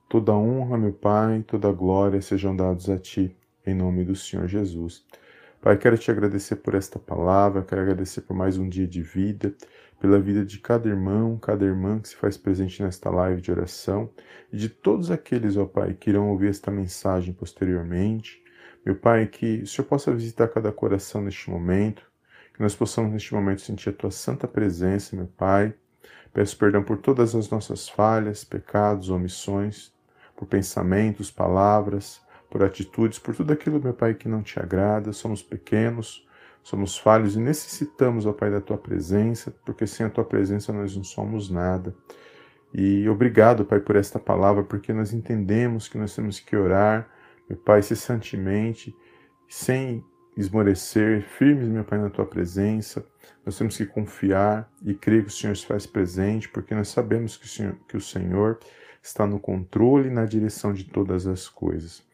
Toda 0.07 0.33
honra, 0.33 0.77
meu 0.77 0.93
Pai, 0.93 1.43
toda 1.45 1.71
glória 1.71 2.21
sejam 2.21 2.55
dados 2.55 2.89
a 2.89 2.97
ti, 2.97 3.35
em 3.65 3.73
nome 3.73 4.03
do 4.03 4.15
Senhor 4.15 4.47
Jesus. 4.47 5.05
Pai, 5.61 5.77
quero 5.77 5.97
te 5.97 6.09
agradecer 6.09 6.55
por 6.55 6.73
esta 6.73 6.97
palavra, 6.97 7.61
quero 7.63 7.81
agradecer 7.81 8.21
por 8.21 8.33
mais 8.33 8.57
um 8.57 8.69
dia 8.69 8.87
de 8.87 9.01
vida, 9.01 9.53
pela 9.99 10.17
vida 10.17 10.45
de 10.45 10.57
cada 10.57 10.87
irmão, 10.87 11.37
cada 11.37 11.65
irmã 11.65 11.99
que 11.99 12.07
se 12.07 12.15
faz 12.15 12.37
presente 12.37 12.81
nesta 12.81 13.09
live 13.09 13.41
de 13.41 13.51
oração 13.51 14.09
e 14.53 14.57
de 14.57 14.69
todos 14.69 15.11
aqueles, 15.11 15.57
ó 15.57 15.65
Pai, 15.65 15.93
que 15.93 16.11
irão 16.11 16.29
ouvir 16.29 16.47
esta 16.47 16.71
mensagem 16.71 17.33
posteriormente. 17.33 18.41
Meu 18.85 18.95
Pai, 18.95 19.27
que 19.27 19.63
o 19.63 19.67
Senhor 19.67 19.85
possa 19.85 20.13
visitar 20.13 20.47
cada 20.47 20.71
coração 20.71 21.21
neste 21.21 21.49
momento, 21.49 22.09
que 22.53 22.61
nós 22.61 22.73
possamos 22.73 23.11
neste 23.11 23.33
momento 23.33 23.59
sentir 23.59 23.89
a 23.89 23.93
tua 23.93 24.11
santa 24.11 24.47
presença, 24.47 25.13
meu 25.13 25.27
Pai. 25.27 25.73
Peço 26.33 26.57
perdão 26.57 26.83
por 26.83 26.99
todas 26.99 27.35
as 27.35 27.49
nossas 27.49 27.89
falhas, 27.89 28.45
pecados, 28.45 29.09
omissões, 29.09 29.91
por 30.37 30.47
pensamentos, 30.47 31.29
palavras, 31.29 32.21
por 32.49 32.63
atitudes, 32.63 33.19
por 33.19 33.35
tudo 33.35 33.53
aquilo, 33.53 33.81
meu 33.81 33.93
Pai, 33.93 34.13
que 34.13 34.27
não 34.27 34.41
te 34.41 34.59
agrada. 34.59 35.13
Somos 35.13 35.41
pequenos, 35.43 36.27
somos 36.63 36.97
falhos 36.97 37.35
e 37.35 37.39
necessitamos, 37.39 38.25
ó 38.25 38.33
Pai, 38.33 38.49
da 38.49 38.61
tua 38.61 38.77
presença, 38.77 39.53
porque 39.65 39.85
sem 39.85 40.05
a 40.05 40.09
tua 40.09 40.25
presença 40.25 40.73
nós 40.73 40.95
não 40.95 41.03
somos 41.03 41.49
nada. 41.49 41.95
E 42.73 43.07
obrigado, 43.09 43.65
Pai, 43.65 43.79
por 43.79 43.95
esta 43.95 44.19
palavra, 44.19 44.63
porque 44.63 44.93
nós 44.93 45.13
entendemos 45.13 45.87
que 45.87 45.97
nós 45.97 46.15
temos 46.15 46.39
que 46.39 46.55
orar, 46.55 47.09
meu 47.49 47.57
Pai, 47.57 47.81
cessantemente, 47.81 48.95
sem 49.47 50.03
esmorecer, 50.37 51.23
firmes, 51.23 51.67
meu 51.67 51.83
Pai, 51.83 51.99
na 51.99 52.09
tua 52.09 52.25
presença. 52.25 53.05
Nós 53.45 53.57
temos 53.57 53.75
que 53.75 53.85
confiar 53.85 54.71
e 54.83 54.93
crer 54.93 55.23
que 55.23 55.29
o 55.29 55.31
Senhor 55.31 55.55
se 55.57 55.65
faz 55.65 55.85
presente, 55.85 56.47
porque 56.49 56.75
nós 56.75 56.89
sabemos 56.89 57.35
que 57.35 57.45
o 57.45 57.49
Senhor, 57.49 57.75
que 57.87 57.97
o 57.97 58.01
Senhor 58.01 58.59
está 59.01 59.25
no 59.25 59.39
controle 59.39 60.07
e 60.07 60.11
na 60.11 60.25
direção 60.25 60.73
de 60.73 60.83
todas 60.83 61.25
as 61.25 61.47
coisas. 61.47 62.07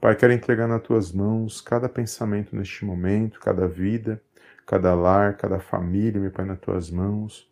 Pai, 0.00 0.16
quero 0.16 0.32
entregar 0.32 0.66
nas 0.66 0.82
tuas 0.82 1.12
mãos 1.12 1.60
cada 1.60 1.88
pensamento 1.88 2.56
neste 2.56 2.84
momento, 2.84 3.38
cada 3.38 3.68
vida, 3.68 4.22
cada 4.66 4.94
lar, 4.94 5.36
cada 5.36 5.58
família, 5.58 6.20
meu 6.20 6.30
Pai, 6.30 6.44
nas 6.44 6.58
tuas 6.58 6.90
mãos, 6.90 7.50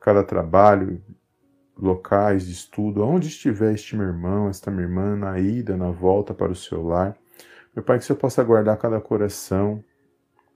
cada 0.00 0.22
trabalho, 0.22 1.02
locais 1.76 2.46
de 2.46 2.52
estudo, 2.52 3.02
onde 3.02 3.28
estiver 3.28 3.72
este 3.72 3.96
meu 3.96 4.06
irmão, 4.06 4.48
esta 4.48 4.70
minha 4.70 4.84
irmã, 4.84 5.16
na 5.16 5.38
ida, 5.38 5.76
na 5.76 5.90
volta 5.90 6.34
para 6.34 6.52
o 6.52 6.56
seu 6.56 6.82
lar. 6.82 7.16
Meu 7.74 7.84
Pai, 7.84 7.98
que 7.98 8.04
o 8.04 8.06
Senhor 8.06 8.18
possa 8.18 8.42
guardar 8.42 8.76
cada 8.76 9.00
coração, 9.00 9.82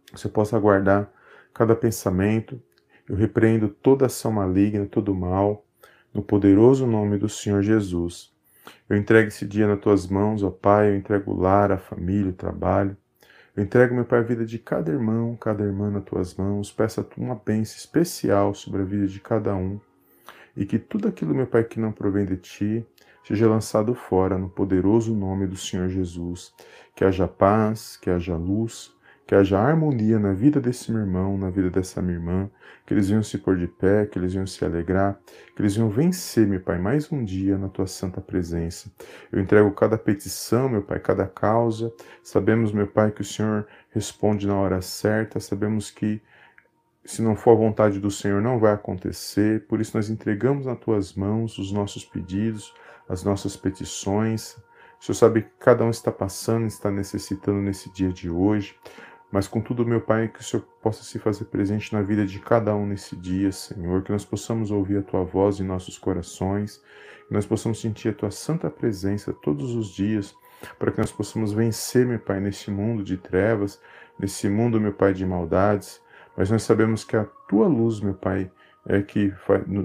que 0.06 0.16
o 0.16 0.18
Senhor 0.18 0.32
possa 0.32 0.58
guardar 0.58 1.12
cada 1.54 1.74
pensamento. 1.76 2.60
Eu 3.08 3.16
repreendo 3.16 3.68
toda 3.68 4.06
ação 4.06 4.32
maligna, 4.32 4.86
todo 4.86 5.14
mal, 5.14 5.64
no 6.12 6.22
poderoso 6.22 6.86
nome 6.86 7.18
do 7.18 7.28
Senhor 7.28 7.62
Jesus. 7.62 8.32
Eu 8.88 8.96
entrego 8.96 9.28
esse 9.28 9.46
dia 9.46 9.66
nas 9.66 9.80
tuas 9.80 10.06
mãos, 10.06 10.42
ó 10.42 10.50
Pai, 10.50 10.90
eu 10.90 10.96
entrego 10.96 11.32
o 11.32 11.40
lar, 11.40 11.72
a 11.72 11.78
família, 11.78 12.30
o 12.30 12.34
trabalho. 12.34 12.96
Eu 13.56 13.62
entrego, 13.62 13.94
meu 13.94 14.04
Pai, 14.04 14.20
a 14.20 14.22
vida 14.22 14.44
de 14.44 14.58
cada 14.58 14.90
irmão, 14.90 15.36
cada 15.36 15.62
irmã 15.62 15.90
nas 15.90 16.04
tuas 16.04 16.34
mãos. 16.34 16.72
Peço 16.72 17.00
a 17.00 17.04
tua 17.04 17.24
uma 17.24 17.34
bênção 17.34 17.76
especial 17.76 18.54
sobre 18.54 18.82
a 18.82 18.84
vida 18.84 19.06
de 19.06 19.20
cada 19.20 19.54
um. 19.54 19.80
E 20.56 20.64
que 20.64 20.78
tudo 20.78 21.08
aquilo, 21.08 21.34
meu 21.34 21.46
Pai, 21.46 21.64
que 21.64 21.80
não 21.80 21.92
provém 21.92 22.24
de 22.24 22.36
ti, 22.36 22.86
seja 23.24 23.48
lançado 23.48 23.94
fora 23.94 24.38
no 24.38 24.48
poderoso 24.48 25.14
nome 25.14 25.46
do 25.46 25.56
Senhor 25.56 25.88
Jesus. 25.88 26.52
Que 26.94 27.04
haja 27.04 27.28
paz, 27.28 27.96
que 27.96 28.10
haja 28.10 28.36
luz, 28.36 28.94
que 29.32 29.36
haja 29.36 29.58
harmonia 29.58 30.18
na 30.18 30.34
vida 30.34 30.60
desse 30.60 30.92
meu 30.92 31.00
irmão, 31.00 31.38
na 31.38 31.48
vida 31.48 31.70
dessa 31.70 32.02
minha 32.02 32.18
irmã, 32.18 32.50
que 32.84 32.92
eles 32.92 33.08
venham 33.08 33.22
se 33.22 33.38
pôr 33.38 33.56
de 33.56 33.66
pé, 33.66 34.04
que 34.04 34.18
eles 34.18 34.34
venham 34.34 34.46
se 34.46 34.62
alegrar, 34.62 35.18
que 35.56 35.62
eles 35.62 35.74
venham 35.74 35.88
vencer, 35.88 36.46
meu 36.46 36.60
Pai, 36.60 36.78
mais 36.78 37.10
um 37.10 37.24
dia 37.24 37.56
na 37.56 37.70
tua 37.70 37.86
santa 37.86 38.20
presença. 38.20 38.92
Eu 39.32 39.40
entrego 39.40 39.70
cada 39.70 39.96
petição, 39.96 40.68
meu 40.68 40.82
Pai, 40.82 41.00
cada 41.00 41.26
causa. 41.26 41.90
Sabemos, 42.22 42.72
meu 42.72 42.86
Pai, 42.86 43.10
que 43.10 43.22
o 43.22 43.24
Senhor 43.24 43.66
responde 43.88 44.46
na 44.46 44.54
hora 44.54 44.82
certa, 44.82 45.40
sabemos 45.40 45.90
que 45.90 46.20
se 47.02 47.22
não 47.22 47.34
for 47.34 47.52
a 47.52 47.54
vontade 47.54 47.98
do 47.98 48.10
Senhor, 48.10 48.42
não 48.42 48.58
vai 48.58 48.74
acontecer. 48.74 49.66
Por 49.66 49.80
isso, 49.80 49.96
nós 49.96 50.10
entregamos 50.10 50.66
nas 50.66 50.78
tuas 50.78 51.14
mãos 51.14 51.56
os 51.56 51.72
nossos 51.72 52.04
pedidos, 52.04 52.74
as 53.08 53.24
nossas 53.24 53.56
petições. 53.56 54.58
O 55.00 55.04
Senhor 55.06 55.16
sabe 55.16 55.42
que 55.42 55.50
cada 55.58 55.84
um 55.84 55.90
está 55.90 56.12
passando, 56.12 56.66
está 56.66 56.90
necessitando 56.90 57.62
nesse 57.62 57.90
dia 57.94 58.12
de 58.12 58.28
hoje. 58.28 58.76
Mas, 59.32 59.48
contudo, 59.48 59.86
meu 59.86 60.02
Pai, 60.02 60.28
que 60.28 60.40
o 60.40 60.44
Senhor 60.44 60.62
possa 60.82 61.02
se 61.02 61.18
fazer 61.18 61.46
presente 61.46 61.90
na 61.94 62.02
vida 62.02 62.26
de 62.26 62.38
cada 62.38 62.76
um 62.76 62.86
nesse 62.86 63.16
dia, 63.16 63.50
Senhor. 63.50 64.02
Que 64.02 64.12
nós 64.12 64.26
possamos 64.26 64.70
ouvir 64.70 64.98
a 64.98 65.02
Tua 65.02 65.24
voz 65.24 65.58
em 65.58 65.64
nossos 65.64 65.96
corações. 65.96 66.82
Que 67.26 67.32
nós 67.32 67.46
possamos 67.46 67.80
sentir 67.80 68.10
a 68.10 68.12
tua 68.12 68.30
santa 68.30 68.68
presença 68.68 69.32
todos 69.32 69.74
os 69.74 69.88
dias, 69.88 70.34
para 70.78 70.92
que 70.92 70.98
nós 70.98 71.10
possamos 71.10 71.50
vencer, 71.54 72.04
meu 72.06 72.18
Pai, 72.18 72.40
nesse 72.40 72.70
mundo 72.70 73.02
de 73.02 73.16
trevas, 73.16 73.80
nesse 74.18 74.50
mundo, 74.50 74.78
meu 74.78 74.92
Pai, 74.92 75.14
de 75.14 75.24
maldades. 75.24 75.98
Mas 76.36 76.50
nós 76.50 76.62
sabemos 76.62 77.02
que 77.02 77.16
a 77.16 77.24
tua 77.48 77.66
luz, 77.66 78.00
meu 78.00 78.14
Pai, 78.14 78.50
é 78.86 79.00
que 79.00 79.32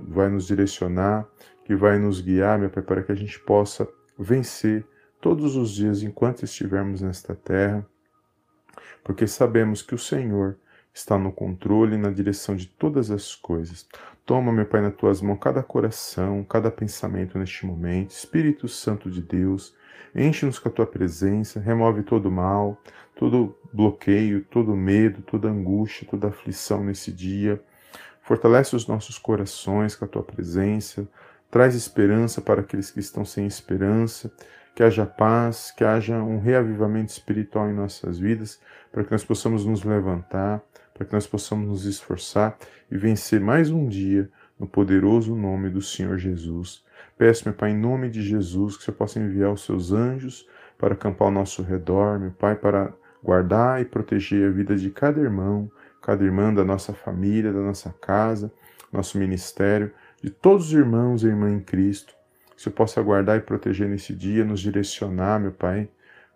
vai 0.09 0.27
nos 0.29 0.45
direcionar, 0.45 1.25
que 1.63 1.73
vai 1.73 1.97
nos 1.97 2.19
guiar, 2.19 2.59
meu 2.59 2.69
Pai, 2.69 2.83
para 2.83 3.01
que 3.01 3.13
a 3.13 3.15
gente 3.15 3.39
possa 3.39 3.87
vencer 4.19 4.85
todos 5.21 5.55
os 5.55 5.71
dias 5.71 6.03
enquanto 6.03 6.43
estivermos 6.43 7.01
nesta 7.01 7.33
terra, 7.33 7.85
porque 9.03 9.27
sabemos 9.27 9.81
que 9.81 9.95
o 9.95 9.99
Senhor 9.99 10.57
está 10.93 11.17
no 11.17 11.31
controle 11.31 11.95
e 11.95 11.97
na 11.97 12.09
direção 12.09 12.55
de 12.55 12.65
todas 12.65 13.11
as 13.11 13.35
coisas. 13.35 13.87
Toma, 14.25 14.51
meu 14.51 14.65
Pai, 14.65 14.81
nas 14.81 14.95
tuas 14.95 15.21
mãos 15.21 15.37
cada 15.39 15.61
coração, 15.61 16.43
cada 16.43 16.71
pensamento 16.71 17.37
neste 17.37 17.65
momento. 17.65 18.11
Espírito 18.11 18.67
Santo 18.67 19.09
de 19.09 19.21
Deus, 19.21 19.75
enche-nos 20.15 20.57
com 20.57 20.69
a 20.69 20.71
tua 20.71 20.87
presença, 20.87 21.59
remove 21.59 22.03
todo 22.03 22.31
mal, 22.31 22.81
todo 23.15 23.55
bloqueio, 23.71 24.43
todo 24.45 24.75
medo, 24.75 25.21
toda 25.21 25.47
angústia, 25.47 26.07
toda 26.09 26.29
aflição 26.29 26.83
nesse 26.83 27.11
dia. 27.11 27.61
Fortalece 28.21 28.75
os 28.75 28.87
nossos 28.87 29.17
corações 29.17 29.95
com 29.95 30.03
a 30.03 30.07
tua 30.07 30.23
presença, 30.23 31.07
traz 31.49 31.75
esperança 31.75 32.41
para 32.41 32.61
aqueles 32.61 32.91
que 32.91 32.99
estão 32.99 33.23
sem 33.23 33.45
esperança, 33.45 34.31
que 34.75 34.83
haja 34.83 35.05
paz, 35.05 35.71
que 35.71 35.83
haja 35.83 36.21
um 36.21 36.39
reavivamento 36.39 37.11
espiritual 37.11 37.69
em 37.69 37.73
nossas 37.73 38.19
vidas, 38.19 38.59
para 38.91 39.03
que 39.03 39.11
nós 39.11 39.23
possamos 39.23 39.65
nos 39.65 39.83
levantar, 39.83 40.61
para 40.93 41.05
que 41.05 41.13
nós 41.13 41.25
possamos 41.25 41.67
nos 41.67 41.85
esforçar 41.85 42.57
e 42.91 42.97
vencer 42.97 43.39
mais 43.39 43.69
um 43.69 43.87
dia 43.87 44.29
no 44.59 44.67
poderoso 44.67 45.35
nome 45.35 45.69
do 45.69 45.81
Senhor 45.81 46.17
Jesus. 46.17 46.83
Peço, 47.17 47.45
meu 47.45 47.53
Pai, 47.53 47.71
em 47.71 47.77
nome 47.77 48.09
de 48.09 48.21
Jesus, 48.21 48.77
que 48.77 48.83
você 48.83 48.91
possa 48.91 49.19
enviar 49.19 49.51
os 49.51 49.65
seus 49.65 49.91
anjos 49.91 50.47
para 50.77 50.93
acampar 50.93 51.27
ao 51.27 51.33
nosso 51.33 51.63
redor, 51.63 52.19
meu 52.19 52.31
Pai, 52.31 52.55
para 52.55 52.93
guardar 53.23 53.81
e 53.81 53.85
proteger 53.85 54.47
a 54.47 54.51
vida 54.51 54.75
de 54.75 54.89
cada 54.89 55.19
irmão, 55.19 55.71
cada 56.01 56.23
irmã 56.23 56.53
da 56.53 56.63
nossa 56.63 56.93
família, 56.93 57.51
da 57.51 57.61
nossa 57.61 57.93
casa, 57.99 58.51
nosso 58.91 59.17
ministério, 59.17 59.91
de 60.21 60.29
todos 60.29 60.67
os 60.67 60.73
irmãos 60.73 61.23
e 61.23 61.27
irmãs 61.27 61.53
em 61.53 61.59
Cristo. 61.59 62.15
Que 62.55 62.61
você 62.61 62.69
possa 62.69 63.01
guardar 63.01 63.37
e 63.37 63.41
proteger 63.41 63.87
nesse 63.87 64.13
dia, 64.13 64.43
nos 64.43 64.59
direcionar, 64.59 65.39
meu 65.39 65.51
Pai, 65.51 65.89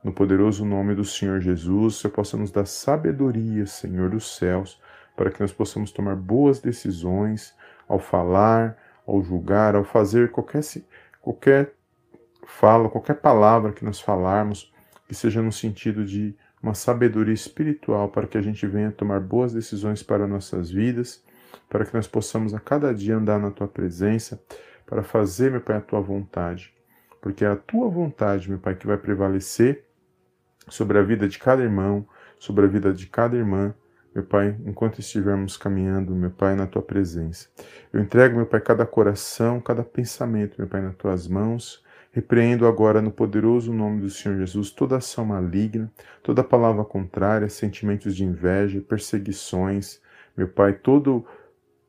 no 0.03 0.11
poderoso 0.11 0.65
nome 0.65 0.95
do 0.95 1.05
Senhor 1.05 1.39
Jesus, 1.39 1.95
você 1.95 2.09
possa 2.09 2.37
nos 2.37 2.51
dar 2.51 2.65
sabedoria, 2.65 3.65
Senhor 3.65 4.09
dos 4.09 4.35
céus, 4.35 4.79
para 5.15 5.29
que 5.29 5.39
nós 5.39 5.51
possamos 5.51 5.91
tomar 5.91 6.15
boas 6.15 6.59
decisões 6.59 7.53
ao 7.87 7.99
falar, 7.99 8.77
ao 9.05 9.21
julgar, 9.21 9.75
ao 9.75 9.83
fazer 9.83 10.31
qualquer, 10.31 10.61
qualquer 11.21 11.73
fala, 12.45 12.89
qualquer 12.89 13.15
palavra 13.15 13.71
que 13.71 13.85
nós 13.85 13.99
falarmos, 13.99 14.73
que 15.07 15.13
seja 15.13 15.41
no 15.41 15.51
sentido 15.51 16.05
de 16.05 16.35
uma 16.61 16.73
sabedoria 16.73 17.33
espiritual 17.33 18.09
para 18.09 18.27
que 18.27 18.37
a 18.37 18.41
gente 18.41 18.65
venha 18.67 18.91
tomar 18.91 19.19
boas 19.19 19.53
decisões 19.53 20.03
para 20.03 20.27
nossas 20.27 20.69
vidas, 20.69 21.23
para 21.69 21.85
que 21.85 21.93
nós 21.93 22.07
possamos 22.07 22.53
a 22.53 22.59
cada 22.59 22.93
dia 22.93 23.15
andar 23.15 23.39
na 23.39 23.51
tua 23.51 23.67
presença, 23.67 24.41
para 24.85 25.03
fazer, 25.03 25.51
meu 25.51 25.61
Pai, 25.61 25.77
a 25.77 25.81
tua 25.81 26.01
vontade. 26.01 26.73
Porque 27.21 27.45
é 27.45 27.47
a 27.47 27.55
tua 27.55 27.87
vontade, 27.87 28.49
meu 28.49 28.59
Pai, 28.59 28.75
que 28.75 28.85
vai 28.85 28.97
prevalecer 28.97 29.85
sobre 30.67 30.97
a 30.97 31.01
vida 31.01 31.27
de 31.27 31.39
cada 31.39 31.63
irmão, 31.63 32.05
sobre 32.39 32.65
a 32.65 32.67
vida 32.67 32.91
de 32.91 33.07
cada 33.07 33.37
irmã, 33.37 33.73
meu 34.13 34.25
Pai, 34.25 34.57
enquanto 34.65 34.99
estivermos 34.99 35.55
caminhando, 35.55 36.13
meu 36.13 36.31
Pai, 36.31 36.55
na 36.55 36.67
tua 36.67 36.81
presença. 36.81 37.47
Eu 37.93 38.01
entrego, 38.01 38.35
meu 38.35 38.45
Pai, 38.45 38.59
cada 38.59 38.85
coração, 38.85 39.61
cada 39.61 39.83
pensamento, 39.83 40.55
meu 40.57 40.67
Pai, 40.67 40.81
nas 40.81 40.95
tuas 40.95 41.27
mãos. 41.27 41.81
Repreendo 42.11 42.67
agora 42.67 43.01
no 43.01 43.09
poderoso 43.09 43.71
nome 43.71 44.01
do 44.01 44.09
Senhor 44.09 44.37
Jesus 44.37 44.69
toda 44.69 44.97
ação 44.97 45.23
maligna, 45.23 45.89
toda 46.21 46.43
palavra 46.43 46.83
contrária, 46.83 47.47
sentimentos 47.47 48.13
de 48.13 48.25
inveja, 48.25 48.81
perseguições, 48.81 50.01
meu 50.35 50.49
Pai, 50.49 50.73
todo 50.73 51.25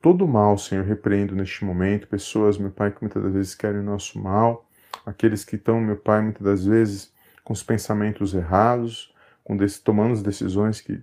todo 0.03 0.27
mal, 0.27 0.57
Senhor, 0.57 0.83
repreendo 0.83 1.33
neste 1.33 1.63
momento, 1.63 2.09
pessoas, 2.09 2.57
meu 2.57 2.69
Pai, 2.69 2.91
que 2.91 3.01
muitas 3.01 3.23
das 3.23 3.31
vezes 3.31 3.55
querem 3.55 3.79
o 3.79 3.83
nosso 3.83 4.19
mal, 4.19 4.69
aqueles 5.05 5.45
que 5.45 5.55
estão, 5.55 5.79
meu 5.79 5.95
Pai, 5.95 6.21
muitas 6.21 6.43
das 6.43 6.65
vezes 6.65 7.13
com 7.41 7.53
os 7.53 7.63
pensamentos 7.63 8.33
errados, 8.33 9.15
com 9.45 9.55
tomando 9.81 10.11
as 10.11 10.21
decisões 10.21 10.81
que 10.81 11.01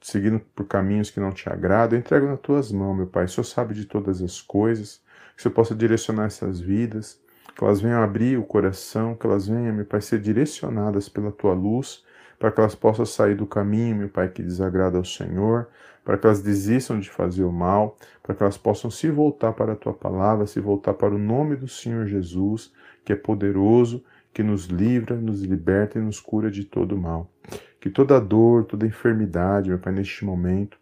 seguindo 0.00 0.40
por 0.40 0.66
caminhos 0.66 1.10
que 1.10 1.20
não 1.20 1.30
te 1.30 1.50
agradam, 1.50 1.98
eu 1.98 2.00
entrego 2.00 2.26
nas 2.26 2.40
tuas 2.40 2.72
mãos, 2.72 2.96
meu 2.96 3.06
Pai. 3.06 3.26
O 3.26 3.28
Senhor 3.28 3.44
sabe 3.44 3.74
de 3.74 3.84
todas 3.84 4.22
as 4.22 4.40
coisas, 4.40 5.02
que 5.34 5.40
o 5.40 5.42
Senhor 5.42 5.54
possa 5.54 5.74
direcionar 5.74 6.24
essas 6.24 6.58
vidas, 6.58 7.20
que 7.54 7.62
elas 7.62 7.82
venham 7.82 8.02
abrir 8.02 8.38
o 8.38 8.42
coração, 8.42 9.14
que 9.14 9.26
elas 9.26 9.48
venham, 9.48 9.74
meu 9.74 9.84
Pai, 9.84 10.00
ser 10.00 10.18
direcionadas 10.18 11.10
pela 11.10 11.30
tua 11.30 11.52
luz, 11.52 12.02
para 12.40 12.50
que 12.50 12.58
elas 12.58 12.74
possam 12.74 13.04
sair 13.04 13.34
do 13.34 13.46
caminho, 13.46 13.94
meu 13.94 14.08
Pai, 14.08 14.30
que 14.30 14.42
desagrada 14.42 14.96
ao 14.96 15.04
Senhor, 15.04 15.68
para 16.02 16.16
que 16.16 16.26
elas 16.26 16.40
desistam 16.40 16.98
de 16.98 17.10
fazer 17.10 17.44
o 17.44 17.52
mal, 17.52 17.98
para 18.22 18.34
que 18.34 18.42
elas 18.42 18.56
possam 18.56 18.90
se 18.90 19.10
voltar 19.10 19.52
para 19.52 19.74
a 19.74 19.76
tua 19.76 19.92
palavra, 19.92 20.46
se 20.46 20.58
voltar 20.58 20.94
para 20.94 21.14
o 21.14 21.18
nome 21.18 21.54
do 21.54 21.68
Senhor 21.68 22.06
Jesus, 22.06 22.72
que 23.04 23.12
é 23.12 23.16
poderoso 23.16 24.02
que 24.32 24.42
nos 24.42 24.66
livra, 24.66 25.16
nos 25.16 25.42
liberta 25.42 25.98
e 25.98 26.02
nos 26.02 26.18
cura 26.18 26.50
de 26.50 26.64
todo 26.64 26.96
mal. 26.96 27.30
Que 27.78 27.90
toda 27.90 28.18
dor, 28.18 28.64
toda 28.64 28.86
enfermidade, 28.86 29.68
meu 29.68 29.78
Pai, 29.78 29.92
neste 29.92 30.24
momento, 30.24 30.78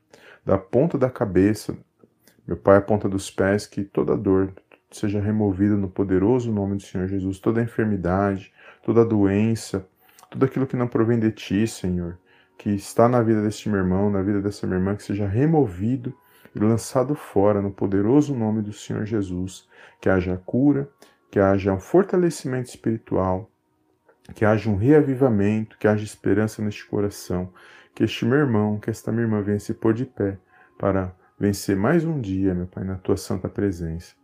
da 0.46 0.56
ponta 0.56 0.96
da 0.96 1.10
cabeça, 1.10 1.76
meu 2.46 2.56
Pai, 2.56 2.76
a 2.76 2.80
ponta 2.80 3.08
dos 3.08 3.32
pés, 3.32 3.66
que 3.66 3.82
toda 3.82 4.16
dor 4.16 4.52
seja 4.92 5.20
removida 5.20 5.76
no 5.76 5.88
poderoso 5.88 6.52
nome 6.52 6.76
do 6.76 6.82
Senhor 6.82 7.08
Jesus, 7.08 7.40
toda 7.40 7.60
enfermidade, 7.60 8.52
toda 8.84 9.04
doença, 9.04 9.84
tudo 10.30 10.44
aquilo 10.44 10.66
que 10.66 10.76
não 10.76 10.88
provém 10.88 11.18
de 11.18 11.30
Ti, 11.30 11.66
Senhor, 11.66 12.18
que 12.56 12.70
está 12.70 13.08
na 13.08 13.22
vida 13.22 13.42
deste 13.42 13.68
meu 13.68 13.78
irmão, 13.78 14.10
na 14.10 14.22
vida 14.22 14.40
dessa 14.40 14.66
minha 14.66 14.78
irmã, 14.78 14.96
que 14.96 15.02
seja 15.02 15.26
removido 15.26 16.14
e 16.54 16.58
lançado 16.58 17.14
fora 17.14 17.62
no 17.62 17.70
poderoso 17.70 18.34
nome 18.34 18.62
do 18.62 18.72
Senhor 18.72 19.04
Jesus, 19.04 19.68
que 20.00 20.08
haja 20.08 20.40
cura, 20.44 20.88
que 21.30 21.38
haja 21.38 21.72
um 21.72 21.80
fortalecimento 21.80 22.68
espiritual, 22.68 23.50
que 24.34 24.44
haja 24.44 24.68
um 24.68 24.76
reavivamento, 24.76 25.78
que 25.78 25.86
haja 25.86 26.04
esperança 26.04 26.62
neste 26.62 26.86
coração, 26.86 27.52
que 27.94 28.04
este 28.04 28.24
meu 28.24 28.38
irmão, 28.38 28.78
que 28.78 28.90
esta 28.90 29.10
minha 29.10 29.24
irmã 29.24 29.42
venha 29.42 29.58
se 29.58 29.74
pôr 29.74 29.94
de 29.94 30.04
pé 30.04 30.38
para 30.78 31.14
vencer 31.38 31.76
mais 31.76 32.04
um 32.04 32.20
dia, 32.20 32.54
meu 32.54 32.66
Pai, 32.66 32.84
na 32.84 32.96
tua 32.96 33.16
santa 33.16 33.48
presença. 33.48 34.14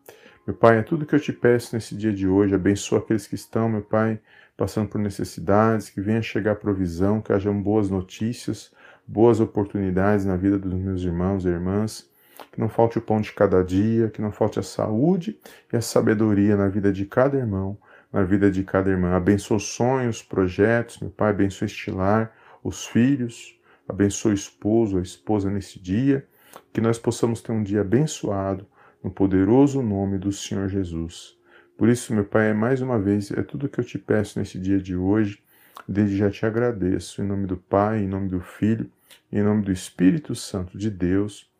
Meu 0.47 0.55
Pai, 0.55 0.79
é 0.79 0.83
tudo 0.83 1.07
que 1.07 1.15
eu 1.15 1.21
te 1.21 1.33
peço 1.33 1.75
nesse 1.75 1.97
dia 1.97 2.13
de 2.13 2.29
hoje. 2.29 2.55
Abençoa 2.55 2.99
aqueles 2.99 3.27
que 3.27 3.35
estão, 3.35 3.69
meu 3.69 3.81
Pai, 3.81 4.21
passando 4.57 4.89
por 4.89 5.01
necessidades, 5.01 5.91
que 5.91 6.01
venha 6.01 6.23
chegar 6.23 6.57
provisão, 6.57 7.21
que 7.21 7.33
hajam 7.33 7.61
boas 7.61 7.91
notícias, 7.91 8.73
boas 9.07 9.41
oportunidades 9.41 10.25
na 10.25 10.37
vida 10.37 10.59
dos 10.59 10.75
meus 10.75 11.03
irmãos 11.03 11.45
e 11.45 11.49
irmãs 11.49 12.13
que 12.53 12.61
não 12.61 12.69
falte 12.69 12.99
o 12.99 13.03
pão 13.03 13.21
de 13.21 13.33
cada 13.33 13.63
dia, 13.63 14.09
que 14.09 14.23
não 14.23 14.31
falte 14.31 14.59
a 14.59 14.63
saúde 14.63 15.39
e 15.73 15.77
a 15.77 15.81
sabedoria 15.81 16.57
na 16.57 16.69
vida 16.69 16.93
de 16.93 17.05
cada 17.05 17.37
irmão, 17.37 17.77
na 18.13 18.23
vida 18.23 18.51
de 18.51 18.63
cada 18.63 18.91
irmã. 18.91 19.15
Abençoa 19.15 19.57
os 19.57 19.75
sonhos, 19.75 20.23
projetos, 20.23 21.01
meu 21.01 21.11
Pai, 21.11 21.31
abençoa 21.31 21.67
este 21.67 21.91
lar, 21.91 22.33
os 22.63 22.87
filhos, 22.87 23.59
abençoa 23.89 24.31
o 24.31 24.35
esposo, 24.35 24.99
a 24.99 25.03
esposa 25.03 25.51
nesse 25.51 25.81
dia, 25.81 26.27
que 26.73 26.81
nós 26.81 26.99
possamos 26.99 27.43
ter 27.43 27.53
um 27.53 27.63
dia 27.63 27.81
abençoado 27.81 28.67
no 29.03 29.11
poderoso 29.11 29.83
nome 29.83 30.19
do 30.19 30.33
Senhor 30.33 30.69
Jesus. 30.69 31.37
Por 31.77 31.89
isso, 31.89 32.15
meu 32.15 32.25
Pai, 32.25 32.53
mais 32.53 32.81
uma 32.81 32.99
vez, 32.99 33.31
é 33.33 33.43
tudo 33.43 33.69
que 33.69 33.81
eu 33.81 33.85
te 33.85 33.99
peço 33.99 34.39
nesse 34.39 34.59
dia 34.59 34.79
de 34.79 34.97
hoje. 34.97 35.43
Desde 35.89 36.17
já 36.17 36.31
te 36.31 36.47
agradeço, 36.47 37.21
em 37.21 37.27
nome 37.27 37.47
do 37.47 37.57
Pai, 37.57 38.01
em 38.01 38.09
nome 38.09 38.29
do 38.29 38.41
Filho, 38.41 38.91
em 39.31 39.43
nome 39.43 39.63
do 39.63 39.73
Espírito 39.73 40.35
Santo 40.35 40.79
de 40.79 40.89
Deus. 40.91 41.51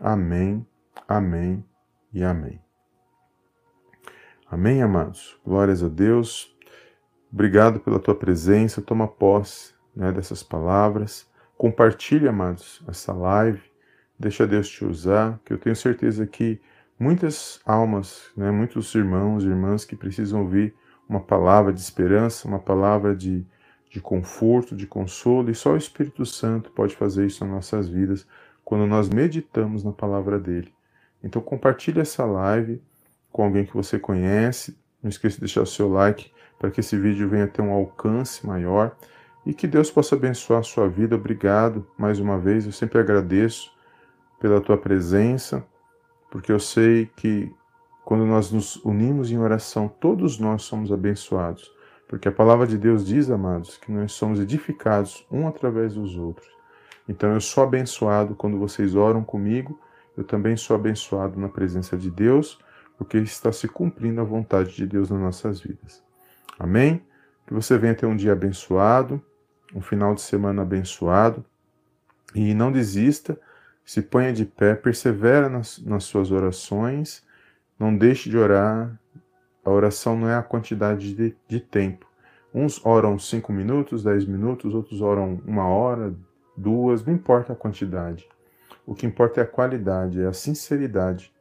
Amém, 0.00 0.64
amém 1.08 1.64
e 2.12 2.22
amém. 2.22 2.60
Amém, 4.48 4.80
amados? 4.80 5.36
Glórias 5.44 5.82
a 5.82 5.88
Deus. 5.88 6.56
Obrigado 7.32 7.80
pela 7.80 7.98
tua 7.98 8.14
presença. 8.14 8.80
Toma 8.80 9.08
posse 9.08 9.74
né, 9.94 10.12
dessas 10.12 10.42
palavras. 10.42 11.28
Compartilhe, 11.58 12.28
amados, 12.28 12.80
essa 12.86 13.12
live. 13.12 13.60
Deixa 14.16 14.46
Deus 14.46 14.68
te 14.68 14.84
usar, 14.84 15.40
que 15.44 15.52
eu 15.52 15.58
tenho 15.58 15.74
certeza 15.74 16.24
que 16.24 16.60
muitas 16.98 17.60
almas, 17.64 18.30
né, 18.36 18.50
muitos 18.50 18.94
irmãos 18.94 19.44
e 19.44 19.48
irmãs 19.48 19.84
que 19.84 19.96
precisam 19.96 20.42
ouvir 20.42 20.74
uma 21.08 21.20
palavra 21.20 21.72
de 21.72 21.80
esperança, 21.80 22.48
uma 22.48 22.58
palavra 22.58 23.14
de, 23.14 23.44
de 23.90 24.00
conforto, 24.00 24.74
de 24.74 24.86
consolo, 24.86 25.50
e 25.50 25.54
só 25.54 25.72
o 25.72 25.76
Espírito 25.76 26.24
Santo 26.24 26.70
pode 26.70 26.96
fazer 26.96 27.26
isso 27.26 27.44
nas 27.44 27.54
nossas 27.54 27.88
vidas 27.88 28.26
quando 28.64 28.86
nós 28.86 29.08
meditamos 29.08 29.84
na 29.84 29.92
palavra 29.92 30.38
dele. 30.38 30.72
Então 31.22 31.40
compartilhe 31.42 32.00
essa 32.00 32.24
live 32.24 32.82
com 33.30 33.44
alguém 33.44 33.64
que 33.64 33.74
você 33.74 33.98
conhece. 33.98 34.78
Não 35.02 35.08
esqueça 35.08 35.36
de 35.36 35.40
deixar 35.40 35.62
o 35.62 35.66
seu 35.66 35.88
like 35.88 36.30
para 36.58 36.70
que 36.70 36.80
esse 36.80 36.96
vídeo 36.96 37.28
venha 37.28 37.46
ter 37.46 37.60
um 37.60 37.72
alcance 37.72 38.46
maior 38.46 38.96
e 39.44 39.52
que 39.52 39.66
Deus 39.66 39.90
possa 39.90 40.14
abençoar 40.14 40.60
a 40.60 40.62
sua 40.62 40.88
vida. 40.88 41.16
Obrigado 41.16 41.86
mais 41.98 42.18
uma 42.18 42.38
vez. 42.38 42.64
Eu 42.64 42.72
sempre 42.72 42.98
agradeço 42.98 43.70
pela 44.40 44.60
tua 44.60 44.78
presença, 44.78 45.64
porque 46.34 46.50
eu 46.50 46.58
sei 46.58 47.08
que 47.14 47.54
quando 48.04 48.26
nós 48.26 48.50
nos 48.50 48.74
unimos 48.84 49.30
em 49.30 49.38
oração, 49.38 49.86
todos 49.86 50.36
nós 50.36 50.62
somos 50.62 50.90
abençoados. 50.90 51.72
Porque 52.08 52.26
a 52.26 52.32
palavra 52.32 52.66
de 52.66 52.76
Deus 52.76 53.06
diz, 53.06 53.30
amados, 53.30 53.76
que 53.76 53.92
nós 53.92 54.10
somos 54.10 54.40
edificados 54.40 55.24
um 55.30 55.46
através 55.46 55.94
dos 55.94 56.16
outros. 56.18 56.48
Então 57.08 57.32
eu 57.32 57.40
sou 57.40 57.62
abençoado 57.62 58.34
quando 58.34 58.58
vocês 58.58 58.96
oram 58.96 59.22
comigo, 59.22 59.78
eu 60.16 60.24
também 60.24 60.56
sou 60.56 60.74
abençoado 60.74 61.38
na 61.38 61.48
presença 61.48 61.96
de 61.96 62.10
Deus, 62.10 62.58
porque 62.98 63.18
está 63.18 63.52
se 63.52 63.68
cumprindo 63.68 64.20
a 64.20 64.24
vontade 64.24 64.74
de 64.74 64.88
Deus 64.88 65.10
nas 65.10 65.20
nossas 65.20 65.60
vidas. 65.60 66.02
Amém? 66.58 67.00
Que 67.46 67.54
você 67.54 67.78
venha 67.78 67.94
ter 67.94 68.06
um 68.06 68.16
dia 68.16 68.32
abençoado, 68.32 69.22
um 69.72 69.80
final 69.80 70.16
de 70.16 70.20
semana 70.20 70.62
abençoado, 70.62 71.44
e 72.34 72.52
não 72.54 72.72
desista, 72.72 73.38
se 73.84 74.02
ponha 74.02 74.32
de 74.32 74.44
pé, 74.44 74.74
persevera 74.74 75.48
nas, 75.48 75.78
nas 75.78 76.04
suas 76.04 76.30
orações 76.30 77.24
não 77.78 77.96
deixe 77.96 78.30
de 78.30 78.36
orar. 78.36 78.98
A 79.64 79.70
oração 79.70 80.16
não 80.16 80.28
é 80.28 80.34
a 80.34 80.42
quantidade 80.42 81.14
de, 81.14 81.36
de 81.48 81.60
tempo. 81.60 82.06
Uns 82.52 82.84
oram 82.84 83.18
cinco 83.18 83.52
minutos, 83.52 84.04
dez 84.04 84.24
minutos, 84.24 84.74
outros 84.74 85.00
oram 85.00 85.40
uma 85.44 85.66
hora, 85.66 86.14
duas, 86.56 87.04
não 87.04 87.12
importa 87.12 87.52
a 87.52 87.56
quantidade. 87.56 88.28
O 88.86 88.94
que 88.94 89.06
importa 89.06 89.40
é 89.40 89.44
a 89.44 89.46
qualidade, 89.46 90.20
é 90.20 90.26
a 90.26 90.32
sinceridade. 90.32 91.32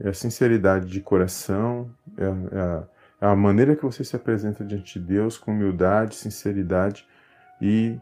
É 0.00 0.08
a 0.08 0.14
sinceridade 0.14 0.86
de 0.86 1.00
coração, 1.00 1.90
é 2.18 2.24
a, 2.24 2.28
é 2.28 2.60
a, 2.60 2.88
é 3.20 3.26
a 3.26 3.36
maneira 3.36 3.76
que 3.76 3.84
você 3.84 4.02
se 4.02 4.16
apresenta 4.16 4.64
diante 4.64 4.98
de 4.98 5.06
Deus 5.06 5.38
com 5.38 5.52
humildade, 5.52 6.16
sinceridade 6.16 7.06
e 7.60 7.98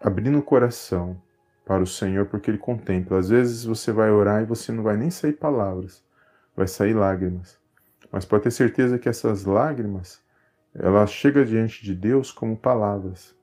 abrindo 0.00 0.38
o 0.38 0.42
coração 0.42 1.22
para 1.64 1.82
o 1.82 1.86
Senhor, 1.86 2.26
porque 2.26 2.50
Ele 2.50 2.58
contempla. 2.58 3.18
Às 3.18 3.28
vezes 3.28 3.64
você 3.64 3.92
vai 3.92 4.10
orar 4.10 4.42
e 4.42 4.46
você 4.46 4.70
não 4.70 4.82
vai 4.82 4.96
nem 4.96 5.10
sair 5.10 5.32
palavras, 5.32 6.04
vai 6.56 6.66
sair 6.66 6.94
lágrimas. 6.94 7.58
Mas 8.12 8.24
pode 8.24 8.44
ter 8.44 8.50
certeza 8.50 8.98
que 8.98 9.08
essas 9.08 9.44
lágrimas, 9.44 10.22
ela 10.74 11.06
chega 11.06 11.44
diante 11.44 11.82
de 11.82 11.94
Deus 11.94 12.30
como 12.30 12.56
palavras. 12.56 13.34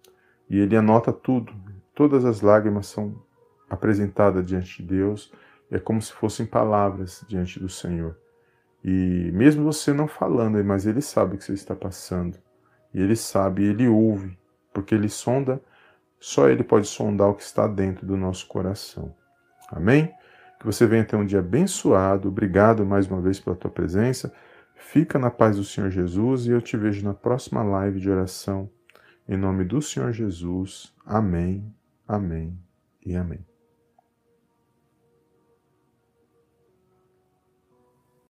E 0.49 0.59
ele 0.59 0.77
anota 0.77 1.11
tudo. 1.11 1.53
Todas 1.93 2.23
as 2.23 2.41
lágrimas 2.41 2.87
são 2.87 3.21
apresentadas 3.69 4.45
diante 4.45 4.81
de 4.81 4.87
Deus. 4.87 5.33
É 5.69 5.79
como 5.79 6.01
se 6.01 6.13
fossem 6.13 6.45
palavras 6.45 7.25
diante 7.27 7.59
do 7.59 7.69
Senhor. 7.69 8.17
E 8.83 9.31
mesmo 9.33 9.63
você 9.63 9.93
não 9.93 10.07
falando, 10.07 10.63
mas 10.63 10.85
ele 10.85 11.01
sabe 11.01 11.35
o 11.35 11.37
que 11.37 11.43
você 11.43 11.53
está 11.53 11.75
passando. 11.75 12.37
E 12.93 13.01
ele 13.01 13.15
sabe, 13.15 13.63
ele 13.63 13.87
ouve, 13.87 14.37
porque 14.73 14.95
ele 14.95 15.07
sonda, 15.07 15.61
só 16.21 16.47
ele 16.47 16.63
pode 16.63 16.87
sondar 16.87 17.29
o 17.29 17.33
que 17.33 17.41
está 17.41 17.67
dentro 17.67 18.05
do 18.05 18.15
nosso 18.15 18.47
coração. 18.47 19.13
Amém? 19.69 20.13
Que 20.59 20.65
você 20.67 20.85
venha 20.85 21.03
ter 21.03 21.15
um 21.15 21.25
dia 21.25 21.39
abençoado. 21.39 22.27
Obrigado 22.27 22.85
mais 22.85 23.07
uma 23.07 23.19
vez 23.19 23.39
pela 23.39 23.55
tua 23.55 23.71
presença. 23.71 24.31
Fica 24.75 25.17
na 25.17 25.31
paz 25.31 25.57
do 25.57 25.63
Senhor 25.63 25.89
Jesus 25.89 26.45
e 26.45 26.51
eu 26.51 26.61
te 26.61 26.77
vejo 26.77 27.03
na 27.03 27.15
próxima 27.15 27.63
live 27.63 27.99
de 27.99 28.09
oração. 28.09 28.69
Em 29.27 29.35
nome 29.35 29.65
do 29.65 29.81
Senhor 29.81 30.11
Jesus. 30.11 30.93
Amém, 31.03 31.73
amém 32.07 32.55
e 33.03 33.15
amém. 33.15 33.50